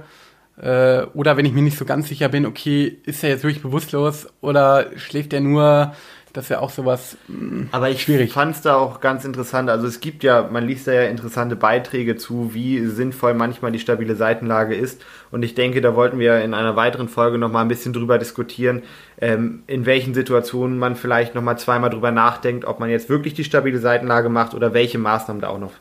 Äh, 0.61 1.07
oder 1.15 1.37
wenn 1.37 1.45
ich 1.45 1.53
mir 1.53 1.63
nicht 1.63 1.77
so 1.77 1.85
ganz 1.85 2.07
sicher 2.07 2.29
bin, 2.29 2.45
okay, 2.45 2.99
ist 3.05 3.23
er 3.23 3.31
jetzt 3.31 3.43
wirklich 3.43 3.63
bewusstlos 3.63 4.27
oder 4.41 4.91
schläft 4.95 5.33
er 5.33 5.41
nur? 5.41 5.93
Das 6.33 6.49
wäre 6.49 6.61
auch 6.61 6.69
sowas 6.69 7.17
mh, 7.27 7.39
hm, 7.39 7.69
Aber 7.71 7.89
ich 7.89 8.05
fand 8.31 8.55
es 8.55 8.61
da 8.61 8.75
auch 8.75 9.01
ganz 9.01 9.25
interessant. 9.25 9.69
Also 9.69 9.87
es 9.87 9.99
gibt 9.99 10.23
ja, 10.23 10.47
man 10.49 10.65
liest 10.65 10.87
da 10.87 10.93
ja 10.93 11.03
interessante 11.03 11.55
Beiträge 11.55 12.15
zu, 12.15 12.53
wie 12.53 12.85
sinnvoll 12.85 13.33
manchmal 13.33 13.71
die 13.71 13.79
stabile 13.79 14.15
Seitenlage 14.15 14.75
ist. 14.75 15.03
Und 15.31 15.43
ich 15.43 15.55
denke, 15.55 15.81
da 15.81 15.95
wollten 15.95 16.19
wir 16.19 16.41
in 16.41 16.53
einer 16.53 16.75
weiteren 16.75 17.09
Folge 17.09 17.39
nochmal 17.39 17.65
ein 17.65 17.67
bisschen 17.67 17.91
drüber 17.91 18.19
diskutieren, 18.19 18.83
ähm, 19.19 19.63
in 19.65 19.87
welchen 19.87 20.13
Situationen 20.13 20.77
man 20.77 20.95
vielleicht 20.95 21.33
nochmal 21.33 21.57
zweimal 21.57 21.89
drüber 21.89 22.11
nachdenkt, 22.11 22.65
ob 22.65 22.79
man 22.79 22.91
jetzt 22.91 23.09
wirklich 23.09 23.33
die 23.33 23.43
stabile 23.43 23.79
Seitenlage 23.79 24.29
macht 24.29 24.53
oder 24.53 24.75
welche 24.75 24.99
Maßnahmen 24.99 25.41
da 25.41 25.49
auch 25.49 25.59
noch 25.59 25.73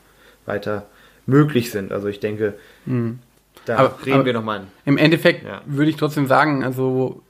weiter 0.47 0.87
möglich 1.27 1.71
sind. 1.71 1.91
Also 1.91 2.07
ich 2.07 2.19
denke, 2.19 2.55
mhm. 2.85 3.19
Da 3.65 3.77
aber, 3.77 3.99
reden 4.05 4.13
aber 4.13 4.25
wir 4.25 4.33
nochmal. 4.33 4.67
Im 4.85 4.97
Endeffekt 4.97 5.45
ja. 5.45 5.61
würde 5.65 5.89
ich 5.89 5.97
trotzdem 5.97 6.27
sagen, 6.27 6.63
also 6.63 7.21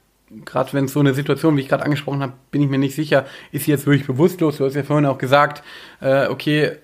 gerade 0.45 0.73
wenn 0.73 0.85
es 0.85 0.93
so 0.93 1.00
eine 1.00 1.13
Situation, 1.13 1.57
wie 1.57 1.61
ich 1.61 1.69
gerade 1.69 1.83
angesprochen 1.83 2.21
habe, 2.21 2.33
bin 2.51 2.61
ich 2.61 2.69
mir 2.69 2.77
nicht 2.77 2.95
sicher, 2.95 3.25
ist 3.51 3.65
sie 3.65 3.71
jetzt 3.71 3.85
wirklich 3.85 4.07
bewusstlos? 4.07 4.57
Du 4.57 4.65
hast 4.65 4.75
ja 4.75 4.83
vorhin 4.83 5.05
auch 5.05 5.17
gesagt, 5.17 5.63
äh, 6.00 6.27
okay, 6.27 6.77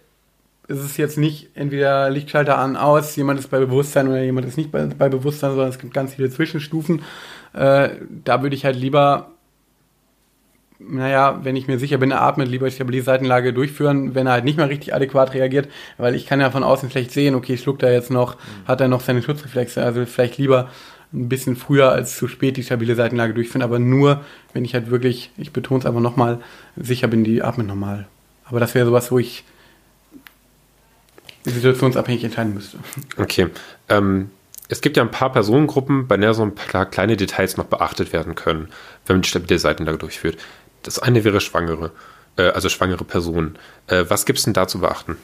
es 0.67 0.83
ist 0.83 0.97
jetzt 0.97 1.17
nicht 1.17 1.49
entweder 1.55 2.09
Lichtschalter 2.09 2.57
an, 2.57 2.75
aus, 2.75 3.15
jemand 3.15 3.39
ist 3.39 3.49
bei 3.49 3.59
Bewusstsein 3.59 4.09
oder 4.09 4.21
jemand 4.21 4.47
ist 4.47 4.57
nicht 4.57 4.71
bei, 4.71 4.85
bei 4.85 5.07
Bewusstsein, 5.07 5.51
sondern 5.51 5.69
es 5.69 5.79
gibt 5.79 5.93
ganz 5.93 6.15
viele 6.15 6.29
Zwischenstufen. 6.29 7.03
Äh, 7.53 7.89
da 8.25 8.41
würde 8.41 8.55
ich 8.55 8.65
halt 8.65 8.75
lieber 8.75 9.31
naja, 10.79 11.39
wenn 11.43 11.55
ich 11.55 11.67
mir 11.67 11.79
sicher 11.79 11.97
bin, 11.97 12.11
er 12.11 12.21
atmet, 12.21 12.47
lieber 12.47 12.69
stabile 12.69 13.01
Seitenlage 13.01 13.53
durchführen, 13.53 14.15
wenn 14.15 14.27
er 14.27 14.33
halt 14.33 14.45
nicht 14.45 14.57
mehr 14.57 14.69
richtig 14.69 14.93
adäquat 14.93 15.33
reagiert, 15.33 15.69
weil 15.97 16.15
ich 16.15 16.25
kann 16.25 16.39
ja 16.39 16.51
von 16.51 16.63
außen 16.63 16.91
schlecht 16.91 17.11
sehen, 17.11 17.35
okay, 17.35 17.57
schluckt 17.57 17.83
er 17.83 17.91
jetzt 17.91 18.11
noch, 18.11 18.35
mhm. 18.35 18.67
hat 18.67 18.81
er 18.81 18.87
noch 18.87 19.01
seine 19.01 19.23
Schutzreflexe, 19.23 19.83
also 19.83 20.05
vielleicht 20.05 20.37
lieber 20.37 20.69
ein 21.13 21.29
bisschen 21.29 21.55
früher 21.55 21.91
als 21.91 22.17
zu 22.17 22.27
spät 22.27 22.57
die 22.57 22.63
stabile 22.63 22.95
Seitenlage 22.95 23.33
durchführen, 23.33 23.63
aber 23.63 23.79
nur, 23.79 24.23
wenn 24.53 24.65
ich 24.65 24.73
halt 24.73 24.89
wirklich, 24.89 25.31
ich 25.37 25.51
betone 25.51 25.79
es 25.79 25.85
einfach 25.85 26.01
nochmal, 26.01 26.39
sicher 26.75 27.07
bin, 27.07 27.23
die 27.23 27.41
atmet 27.41 27.67
normal. 27.67 28.07
Aber 28.45 28.59
das 28.59 28.75
wäre 28.75 28.85
sowas, 28.85 29.11
wo 29.11 29.19
ich 29.19 29.43
situationsabhängig 31.45 32.23
entscheiden 32.25 32.53
müsste. 32.53 32.77
Okay. 33.17 33.47
Ähm, 33.89 34.29
es 34.69 34.81
gibt 34.81 34.97
ja 34.97 35.03
ein 35.03 35.11
paar 35.11 35.31
Personengruppen, 35.31 36.07
bei 36.07 36.17
der 36.17 36.33
so 36.33 36.43
ein 36.43 36.55
paar 36.55 36.85
kleine 36.85 37.15
Details 37.15 37.55
noch 37.55 37.65
beachtet 37.65 38.11
werden 38.11 38.35
können, 38.35 38.67
wenn 39.05 39.17
man 39.17 39.21
die 39.21 39.29
stabile 39.29 39.59
Seitenlage 39.59 39.97
durchführt. 39.97 40.37
Das 40.83 40.99
eine 40.99 41.23
wäre 41.23 41.41
Schwangere, 41.41 41.91
äh, 42.37 42.49
also 42.49 42.69
schwangere 42.69 43.03
Personen. 43.03 43.57
Äh, 43.87 44.05
was 44.07 44.25
gibt 44.25 44.39
es 44.39 44.45
denn 44.45 44.53
da 44.53 44.67
zu 44.67 44.79
beachten? 44.79 45.17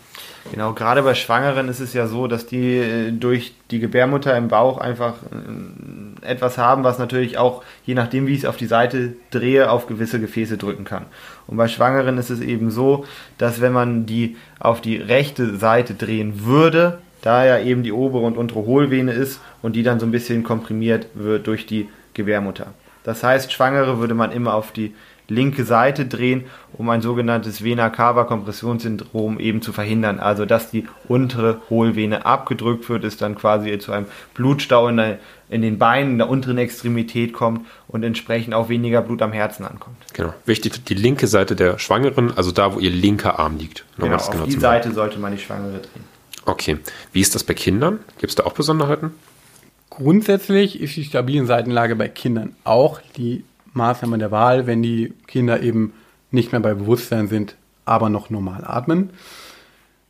Genau, 0.51 0.73
gerade 0.73 1.03
bei 1.03 1.15
Schwangeren 1.15 1.69
ist 1.69 1.79
es 1.79 1.93
ja 1.93 2.07
so, 2.07 2.27
dass 2.27 2.45
die 2.45 2.77
äh, 2.77 3.11
durch 3.11 3.53
die 3.71 3.79
Gebärmutter 3.79 4.35
im 4.35 4.49
Bauch 4.49 4.77
einfach 4.77 5.15
äh, 5.31 6.25
etwas 6.25 6.57
haben, 6.57 6.83
was 6.83 6.99
natürlich 6.99 7.37
auch, 7.37 7.63
je 7.85 7.93
nachdem 7.93 8.27
wie 8.27 8.33
ich 8.33 8.39
es 8.39 8.45
auf 8.45 8.57
die 8.57 8.67
Seite 8.67 9.13
drehe, 9.31 9.71
auf 9.71 9.87
gewisse 9.87 10.19
Gefäße 10.19 10.57
drücken 10.57 10.83
kann. 10.83 11.05
Und 11.47 11.57
bei 11.57 11.67
Schwangeren 11.67 12.17
ist 12.17 12.29
es 12.29 12.41
eben 12.41 12.71
so, 12.71 13.05
dass 13.37 13.61
wenn 13.61 13.71
man 13.71 14.05
die 14.05 14.35
auf 14.59 14.81
die 14.81 14.97
rechte 14.97 15.55
Seite 15.55 15.93
drehen 15.93 16.45
würde, 16.45 16.99
da 17.21 17.45
ja 17.45 17.57
eben 17.59 17.83
die 17.83 17.93
obere 17.93 18.25
und 18.25 18.37
untere 18.37 18.65
Hohlvene 18.65 19.13
ist 19.13 19.39
und 19.61 19.77
die 19.77 19.83
dann 19.83 19.99
so 19.99 20.05
ein 20.05 20.11
bisschen 20.11 20.43
komprimiert 20.43 21.07
wird 21.13 21.47
durch 21.47 21.65
die 21.65 21.87
Gebärmutter. 22.13 22.73
Das 23.03 23.23
heißt, 23.23 23.51
Schwangere 23.51 23.99
würde 23.99 24.13
man 24.13 24.31
immer 24.31 24.53
auf 24.53 24.71
die 24.71 24.93
linke 25.27 25.63
Seite 25.63 26.05
drehen, 26.05 26.45
um 26.73 26.89
ein 26.89 27.01
sogenanntes 27.01 27.63
Vena 27.63 27.89
cava 27.89 28.23
Kompressionssyndrom 28.23 29.39
eben 29.39 29.62
zu 29.62 29.73
verhindern. 29.73 30.19
Also, 30.19 30.45
dass 30.45 30.71
die 30.71 30.88
untere 31.07 31.62
Hohlvene 31.69 32.25
abgedrückt 32.25 32.89
wird, 32.89 33.03
es 33.03 33.17
dann 33.17 33.36
quasi 33.36 33.77
zu 33.79 33.91
einem 33.91 34.07
Blutstau 34.33 34.88
in, 34.88 34.97
der, 34.97 35.19
in 35.49 35.62
den 35.62 35.77
Beinen, 35.77 36.13
in 36.13 36.17
der 36.17 36.29
unteren 36.29 36.57
Extremität 36.57 37.33
kommt 37.33 37.65
und 37.88 38.03
entsprechend 38.03 38.53
auch 38.53 38.69
weniger 38.69 39.01
Blut 39.01 39.21
am 39.21 39.31
Herzen 39.31 39.65
ankommt. 39.65 39.97
Genau. 40.13 40.33
Wichtig, 40.45 40.86
die 40.86 40.95
linke 40.95 41.27
Seite 41.27 41.55
der 41.55 41.79
Schwangeren, 41.79 42.36
also 42.36 42.51
da, 42.51 42.73
wo 42.75 42.79
ihr 42.79 42.91
linker 42.91 43.39
Arm 43.39 43.57
liegt. 43.57 43.86
Genau, 43.97 44.15
auf 44.15 44.29
genau 44.29 44.45
die 44.45 44.51
Seite 44.51 44.91
sollte 44.91 45.19
man 45.19 45.31
die 45.36 45.41
Schwangere 45.41 45.79
drehen. 45.79 46.13
Okay. 46.45 46.77
Wie 47.12 47.21
ist 47.21 47.36
das 47.36 47.43
bei 47.43 47.53
Kindern? 47.53 47.99
Gibt 48.17 48.31
es 48.31 48.36
da 48.36 48.43
auch 48.43 48.53
Besonderheiten? 48.53 49.12
Grundsätzlich 49.89 50.81
ist 50.81 50.95
die 50.95 51.03
stabile 51.03 51.45
Seitenlage 51.45 51.95
bei 51.95 52.07
Kindern 52.07 52.55
auch 52.63 52.99
die 53.15 53.43
Maßnahme 53.73 54.17
der 54.17 54.31
Wahl, 54.31 54.67
wenn 54.67 54.81
die 54.81 55.13
Kinder 55.27 55.62
eben 55.62 55.93
nicht 56.31 56.51
mehr 56.51 56.62
bei 56.62 56.73
Bewusstsein 56.73 57.27
sind, 57.27 57.55
aber 57.86 58.09
noch 58.09 58.29
normal 58.29 58.63
atmen. 58.65 59.12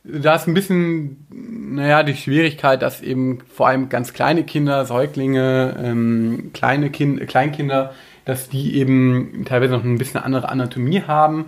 Da 0.04 0.34
ist 0.34 0.46
ein 0.46 0.54
bisschen, 0.54 1.26
naja, 1.30 2.02
die 2.02 2.14
Schwierigkeit, 2.14 2.82
dass 2.82 3.00
eben 3.00 3.38
vor 3.52 3.68
allem 3.68 3.88
ganz 3.88 4.12
kleine 4.12 4.44
Kinder, 4.44 4.84
Säuglinge, 4.84 5.76
ähm, 5.82 6.50
kleine 6.52 6.90
kind, 6.90 7.26
Kleinkinder, 7.26 7.94
dass 8.26 8.50
die 8.50 8.76
eben 8.76 9.44
teilweise 9.46 9.72
noch 9.72 9.84
ein 9.84 9.96
bisschen 9.96 10.20
andere 10.20 10.50
Anatomie 10.50 11.02
haben 11.02 11.46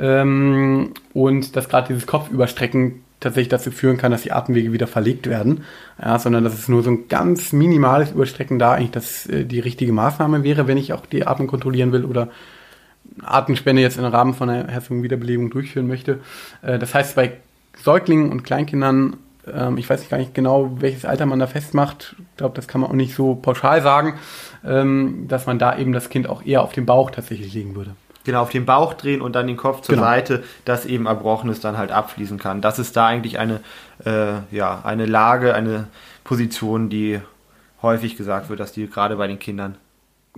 ähm, 0.00 0.94
und 1.12 1.54
dass 1.54 1.68
gerade 1.68 1.88
dieses 1.88 2.06
Kopfüberstrecken 2.06 3.04
tatsächlich 3.22 3.48
dazu 3.48 3.70
führen 3.70 3.96
kann, 3.96 4.12
dass 4.12 4.22
die 4.22 4.32
Atemwege 4.32 4.72
wieder 4.72 4.86
verlegt 4.86 5.26
werden, 5.28 5.64
ja, 6.00 6.18
sondern 6.18 6.44
dass 6.44 6.54
es 6.54 6.68
nur 6.68 6.82
so 6.82 6.90
ein 6.90 7.08
ganz 7.08 7.52
minimales 7.52 8.10
Überstrecken 8.10 8.58
da 8.58 8.72
eigentlich 8.72 8.90
das 8.90 9.26
äh, 9.26 9.44
die 9.44 9.60
richtige 9.60 9.92
Maßnahme 9.92 10.42
wäre, 10.44 10.66
wenn 10.66 10.76
ich 10.76 10.92
auch 10.92 11.06
die 11.06 11.26
Atmung 11.26 11.48
kontrollieren 11.48 11.92
will 11.92 12.04
oder 12.04 12.28
Atemspende 13.22 13.82
jetzt 13.82 13.98
im 13.98 14.04
Rahmen 14.04 14.34
von 14.34 14.48
einer 14.48 14.68
Herzung-Wiederbelebung 14.68 15.50
durchführen 15.50 15.86
möchte. 15.86 16.20
Äh, 16.62 16.78
das 16.78 16.94
heißt, 16.94 17.16
bei 17.16 17.32
Säuglingen 17.82 18.30
und 18.30 18.42
Kleinkindern, 18.42 19.16
ähm, 19.52 19.78
ich 19.78 19.88
weiß 19.88 20.08
gar 20.08 20.18
nicht 20.18 20.34
genau, 20.34 20.76
welches 20.80 21.04
Alter 21.04 21.26
man 21.26 21.38
da 21.38 21.46
festmacht, 21.46 22.16
ich 22.18 22.36
glaube, 22.36 22.54
das 22.54 22.68
kann 22.68 22.80
man 22.80 22.90
auch 22.90 22.94
nicht 22.94 23.14
so 23.14 23.34
pauschal 23.34 23.82
sagen, 23.82 24.14
ähm, 24.64 25.26
dass 25.28 25.46
man 25.46 25.58
da 25.58 25.76
eben 25.78 25.92
das 25.92 26.10
Kind 26.10 26.28
auch 26.28 26.44
eher 26.44 26.62
auf 26.62 26.72
den 26.72 26.86
Bauch 26.86 27.10
tatsächlich 27.10 27.52
legen 27.54 27.74
würde. 27.74 27.92
Genau, 28.24 28.42
auf 28.42 28.50
den 28.50 28.64
Bauch 28.66 28.94
drehen 28.94 29.20
und 29.20 29.34
dann 29.34 29.46
den 29.46 29.56
Kopf 29.56 29.80
zur 29.80 29.96
genau. 29.96 30.06
Seite, 30.06 30.44
dass 30.64 30.86
eben 30.86 31.06
Erbrochenes 31.06 31.60
dann 31.60 31.76
halt 31.76 31.90
abfließen 31.90 32.38
kann. 32.38 32.60
Das 32.60 32.78
ist 32.78 32.96
da 32.96 33.06
eigentlich 33.06 33.38
eine, 33.38 33.60
äh, 34.04 34.34
ja, 34.50 34.80
eine 34.84 35.06
Lage, 35.06 35.54
eine 35.54 35.88
Position, 36.22 36.88
die 36.88 37.20
häufig 37.82 38.16
gesagt 38.16 38.48
wird, 38.48 38.60
dass 38.60 38.72
die 38.72 38.88
gerade 38.88 39.16
bei 39.16 39.26
den 39.26 39.38
Kindern. 39.38 39.76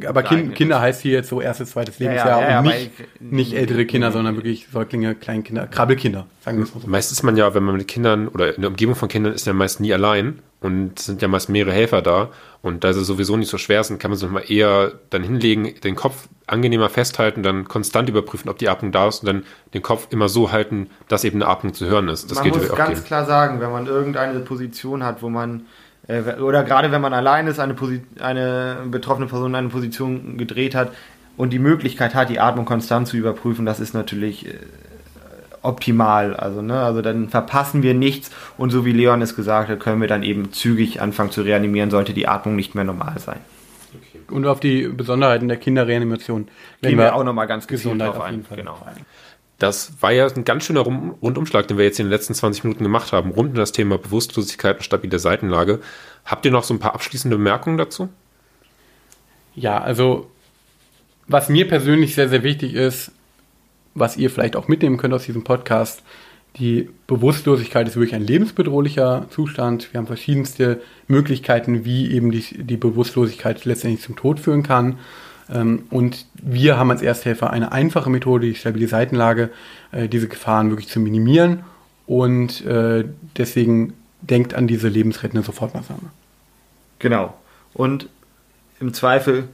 Aber 0.05 0.25
kind, 0.25 0.57
Kinder 0.57 0.81
heißt 0.81 1.03
hier 1.03 1.13
jetzt 1.13 1.29
so 1.29 1.41
erstes, 1.41 1.71
zweites 1.71 2.01
Lebensjahr 2.01 2.41
ja, 2.41 2.43
ja, 2.43 2.51
ja, 2.51 2.59
und 2.59 2.67
nicht, 2.67 2.91
nicht 3.21 3.53
ältere 3.53 3.87
Kinder, 3.87 4.11
sondern 4.11 4.35
wirklich 4.35 4.67
Säuglinge, 4.73 5.15
Kleinkinder, 5.15 5.69
Krabbelkinder, 5.69 6.27
sagen 6.45 6.59
wir 6.59 6.65
es 6.65 6.75
mal 6.75 6.81
so. 6.81 6.89
Meist 6.89 7.13
ist 7.13 7.23
man 7.23 7.37
ja, 7.37 7.55
wenn 7.55 7.63
man 7.63 7.77
mit 7.77 7.87
Kindern 7.87 8.27
oder 8.27 8.57
in 8.57 8.63
der 8.63 8.71
Umgebung 8.71 8.97
von 8.97 9.09
Kindern 9.09 9.35
ist, 9.35 9.47
ja 9.47 9.53
meist 9.53 9.79
nie 9.79 9.93
allein 9.93 10.41
und 10.65 10.99
es 10.99 11.05
sind 11.05 11.21
ja 11.21 11.29
meist 11.29 11.51
mehrere 11.51 11.75
Helfer 11.75 12.01
da. 12.01 12.31
Und 12.63 12.85
da 12.85 12.95
sie 12.95 13.05
sowieso 13.05 13.37
nicht 13.37 13.51
so 13.51 13.59
schwer 13.59 13.85
sind, 13.85 14.01
kann 14.01 14.11
man 14.11 14.17
sich 14.19 14.31
mal 14.31 14.41
eher 14.41 14.93
dann 15.11 15.23
hinlegen, 15.23 15.75
den 15.85 15.95
Kopf 15.95 16.27
angenehmer 16.47 16.89
festhalten, 16.89 17.43
dann 17.43 17.67
konstant 17.67 18.09
überprüfen, 18.09 18.49
ob 18.49 18.57
die 18.57 18.71
Atmung 18.71 18.91
da 18.91 19.09
ist 19.09 19.21
und 19.21 19.27
dann 19.27 19.43
den 19.75 19.83
Kopf 19.83 20.09
immer 20.09 20.31
so 20.31 20.53
halten, 20.53 20.89
dass 21.09 21.23
eben 21.25 21.43
eine 21.43 21.51
Atmung 21.51 21.75
zu 21.75 21.85
hören 21.85 22.09
ist. 22.09 22.31
Das 22.31 22.39
man 22.39 22.45
geht 22.45 22.57
muss 22.57 22.75
ganz 22.75 23.01
gehen. 23.01 23.05
klar 23.05 23.27
sagen, 23.27 23.61
wenn 23.61 23.71
man 23.73 23.87
irgendeine 23.87 24.41
Position 24.41 25.05
hat, 25.05 25.21
wo 25.21 25.29
man 25.29 25.67
äh, 26.09 26.41
oder 26.41 26.65
gerade 26.65 26.91
wenn 26.93 27.03
man 27.03 27.13
allein 27.13 27.47
ist, 27.47 27.61
eine, 27.61 27.77
eine 28.21 28.79
betroffene 28.87 29.27
Person 29.27 29.51
in 29.51 29.57
eine 29.57 29.69
Position 29.69 30.39
gedreht 30.39 30.75
hat 30.75 30.93
und 31.37 31.53
die 31.53 31.59
Möglichkeit 31.59 32.15
hat, 32.15 32.31
die 32.31 32.41
Atmung 32.41 32.65
konstant 32.65 33.07
zu 33.07 33.19
überprüfen, 33.19 33.67
das 33.67 33.81
ist 33.81 33.93
natürlich 33.93 34.47
äh, 34.47 34.55
optimal. 35.65 36.35
Also, 36.35 36.63
ne, 36.63 36.81
also 36.81 37.03
dann 37.03 37.29
verpassen 37.29 37.83
wir 37.83 37.95
nichts 37.95 38.31
und 38.57 38.71
so 38.71 38.85
wie 38.85 38.93
Leon 38.93 39.23
es 39.23 39.37
gesagt 39.37 39.69
hat, 39.69 39.81
können 39.81 40.01
wir 40.01 40.09
dann 40.09 40.23
eben 40.23 40.53
zügig 40.53 41.01
anfangen 41.01 41.31
zu 41.31 41.43
reanimieren, 41.43 41.91
sollte 41.91 42.13
die 42.13 42.29
Atmung 42.29 42.57
nicht 42.57 42.75
mehr 42.75 42.85
normal 42.85 43.19
sein. 43.19 43.41
Und 44.31 44.47
auf 44.47 44.61
die 44.61 44.89
Besonderheiten 44.89 45.49
der 45.49 45.57
Kinderreanimation 45.59 46.49
gehen 46.83 46.99
wir 46.99 47.15
auch 47.15 47.25
nochmal 47.25 47.47
ganz 47.47 47.67
gezielt 47.67 48.01
drauf 48.01 48.21
ein. 48.21 48.45
Genau. 48.55 48.79
Das 49.59 49.93
war 50.01 50.13
ja 50.13 50.27
ein 50.27 50.45
ganz 50.45 50.65
schöner 50.65 50.81
Rundumschlag, 50.81 51.69
den 51.69 51.79
wir 51.79 51.85
jetzt 51.85 52.01
in 52.01 52.07
den 52.07 52.11
letzten 52.11 52.35
20 52.35 52.65
Minuten 52.65 52.83
gemacht 52.83 53.13
haben, 53.13 53.31
rund 53.31 53.51
um 53.51 53.55
das 53.55 53.73
Thema 53.73 53.99
Bewusstlosigkeit 53.99 54.77
und 54.77 54.83
stabile 54.83 55.19
Seitenlage. 55.19 55.81
Habt 56.25 56.45
ihr 56.45 56.51
noch 56.51 56.65
so 56.65 56.75
ein 56.75 56.81
paar 56.81 56.95
abschließende 56.95 57.37
Bemerkungen 57.37 57.79
dazu? 57.79 58.09
Ja, 59.55 59.81
also 59.81 60.31
was 61.29 61.49
mir 61.49 61.69
persönlich 61.69 62.15
sehr, 62.15 62.29
sehr 62.29 62.43
wichtig 62.43 62.75
ist, 62.75 63.13
was 63.95 64.17
ihr 64.17 64.31
vielleicht 64.31 64.57
auch 64.57 64.69
mitnehmen 64.69 64.97
könnt 64.97 65.15
aus 65.15 65.25
diesem 65.25 65.45
Podcast. 65.45 66.03
Die 66.57 66.89
Bewusstlosigkeit 67.07 67.89
ist 67.89 67.97
wirklich 67.97 68.15
ein 68.15 68.27
lebensbedrohlicher 68.27 69.27
Zustand. 69.31 69.93
Wir 69.93 69.99
haben 69.99 70.07
verschiedenste 70.07 70.81
Möglichkeiten, 71.09 71.85
wie 71.85 72.13
eben 72.13 72.31
die, 72.31 72.43
die 72.65 72.77
Bewusstlosigkeit 72.77 73.65
letztendlich 73.65 74.03
zum 74.03 74.15
Tod 74.15 74.39
führen 74.39 74.63
kann. 74.63 74.99
Ähm, 75.53 75.85
und 75.91 76.27
wir 76.35 76.79
haben 76.79 76.91
als 76.91 77.03
Ersthelfer 77.03 77.51
eine 77.51 77.73
einfache 77.73 78.09
Methode, 78.09 78.47
die 78.47 78.55
stabile 78.55 78.87
Seitenlage, 78.87 79.51
äh, 79.91 80.09
diese 80.09 80.29
Gefahren 80.29 80.71
wirklich 80.71 80.89
zu 80.89 81.01
minimieren. 81.01 81.65
Und 82.07 82.65
äh, 82.67 83.05
deswegen 83.37 83.95
denkt 84.21 84.55
an 84.55 84.67
diese 84.67 84.89
lebensrettende 84.89 85.45
Sofortmaßnahme. 85.45 86.11
Genau. 87.01 87.35
Und 87.73 88.09
im 88.81 88.95
Zweifel, 88.95 89.49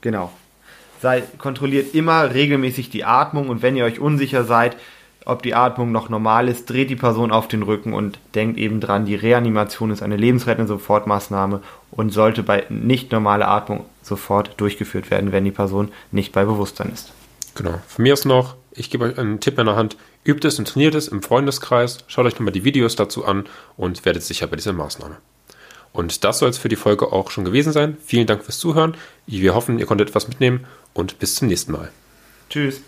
genau, 0.00 0.30
sei, 1.00 1.22
kontrolliert 1.38 1.94
immer 1.94 2.34
regelmäßig 2.34 2.90
die 2.90 3.04
Atmung 3.04 3.48
und 3.48 3.62
wenn 3.62 3.76
ihr 3.76 3.84
euch 3.84 4.00
unsicher 4.00 4.44
seid, 4.44 4.76
ob 5.26 5.42
die 5.42 5.54
Atmung 5.54 5.92
noch 5.92 6.08
normal 6.08 6.48
ist, 6.48 6.68
dreht 6.70 6.90
die 6.90 6.96
Person 6.96 7.30
auf 7.30 7.46
den 7.46 7.62
Rücken 7.62 7.92
und 7.92 8.18
denkt 8.34 8.58
eben 8.58 8.80
dran, 8.80 9.04
die 9.04 9.14
Reanimation 9.14 9.90
ist 9.90 10.02
eine 10.02 10.16
lebensrettende 10.16 10.68
Sofortmaßnahme 10.68 11.60
und 11.90 12.10
sollte 12.10 12.42
bei 12.42 12.64
nicht 12.68 13.12
normaler 13.12 13.48
Atmung 13.48 13.84
sofort 14.02 14.58
durchgeführt 14.58 15.10
werden, 15.10 15.32
wenn 15.32 15.44
die 15.44 15.50
Person 15.50 15.90
nicht 16.10 16.32
bei 16.32 16.44
Bewusstsein 16.44 16.90
ist. 16.92 17.12
Genau. 17.54 17.80
Von 17.86 18.02
mir 18.02 18.12
aus 18.12 18.24
noch, 18.24 18.56
ich 18.72 18.90
gebe 18.90 19.04
euch 19.04 19.18
einen 19.18 19.40
Tipp 19.40 19.58
in 19.58 19.66
der 19.66 19.76
Hand, 19.76 19.96
übt 20.24 20.46
es 20.46 20.58
und 20.58 20.68
trainiert 20.68 20.94
es 20.94 21.08
im 21.08 21.22
Freundeskreis, 21.22 21.98
schaut 22.06 22.26
euch 22.26 22.34
nochmal 22.34 22.52
die 22.52 22.64
Videos 22.64 22.96
dazu 22.96 23.24
an 23.24 23.44
und 23.76 24.04
werdet 24.04 24.22
sicher 24.22 24.46
bei 24.46 24.56
dieser 24.56 24.72
Maßnahme. 24.72 25.16
Und 25.92 26.24
das 26.24 26.38
soll 26.38 26.50
es 26.50 26.58
für 26.58 26.68
die 26.68 26.76
Folge 26.76 27.12
auch 27.12 27.30
schon 27.30 27.44
gewesen 27.44 27.72
sein. 27.72 27.96
Vielen 28.04 28.26
Dank 28.26 28.44
fürs 28.44 28.58
Zuhören. 28.58 28.96
Wir 29.26 29.54
hoffen, 29.54 29.78
ihr 29.78 29.86
konntet 29.86 30.08
etwas 30.08 30.28
mitnehmen 30.28 30.66
und 30.94 31.18
bis 31.18 31.34
zum 31.34 31.48
nächsten 31.48 31.72
Mal. 31.72 31.90
Tschüss. 32.48 32.82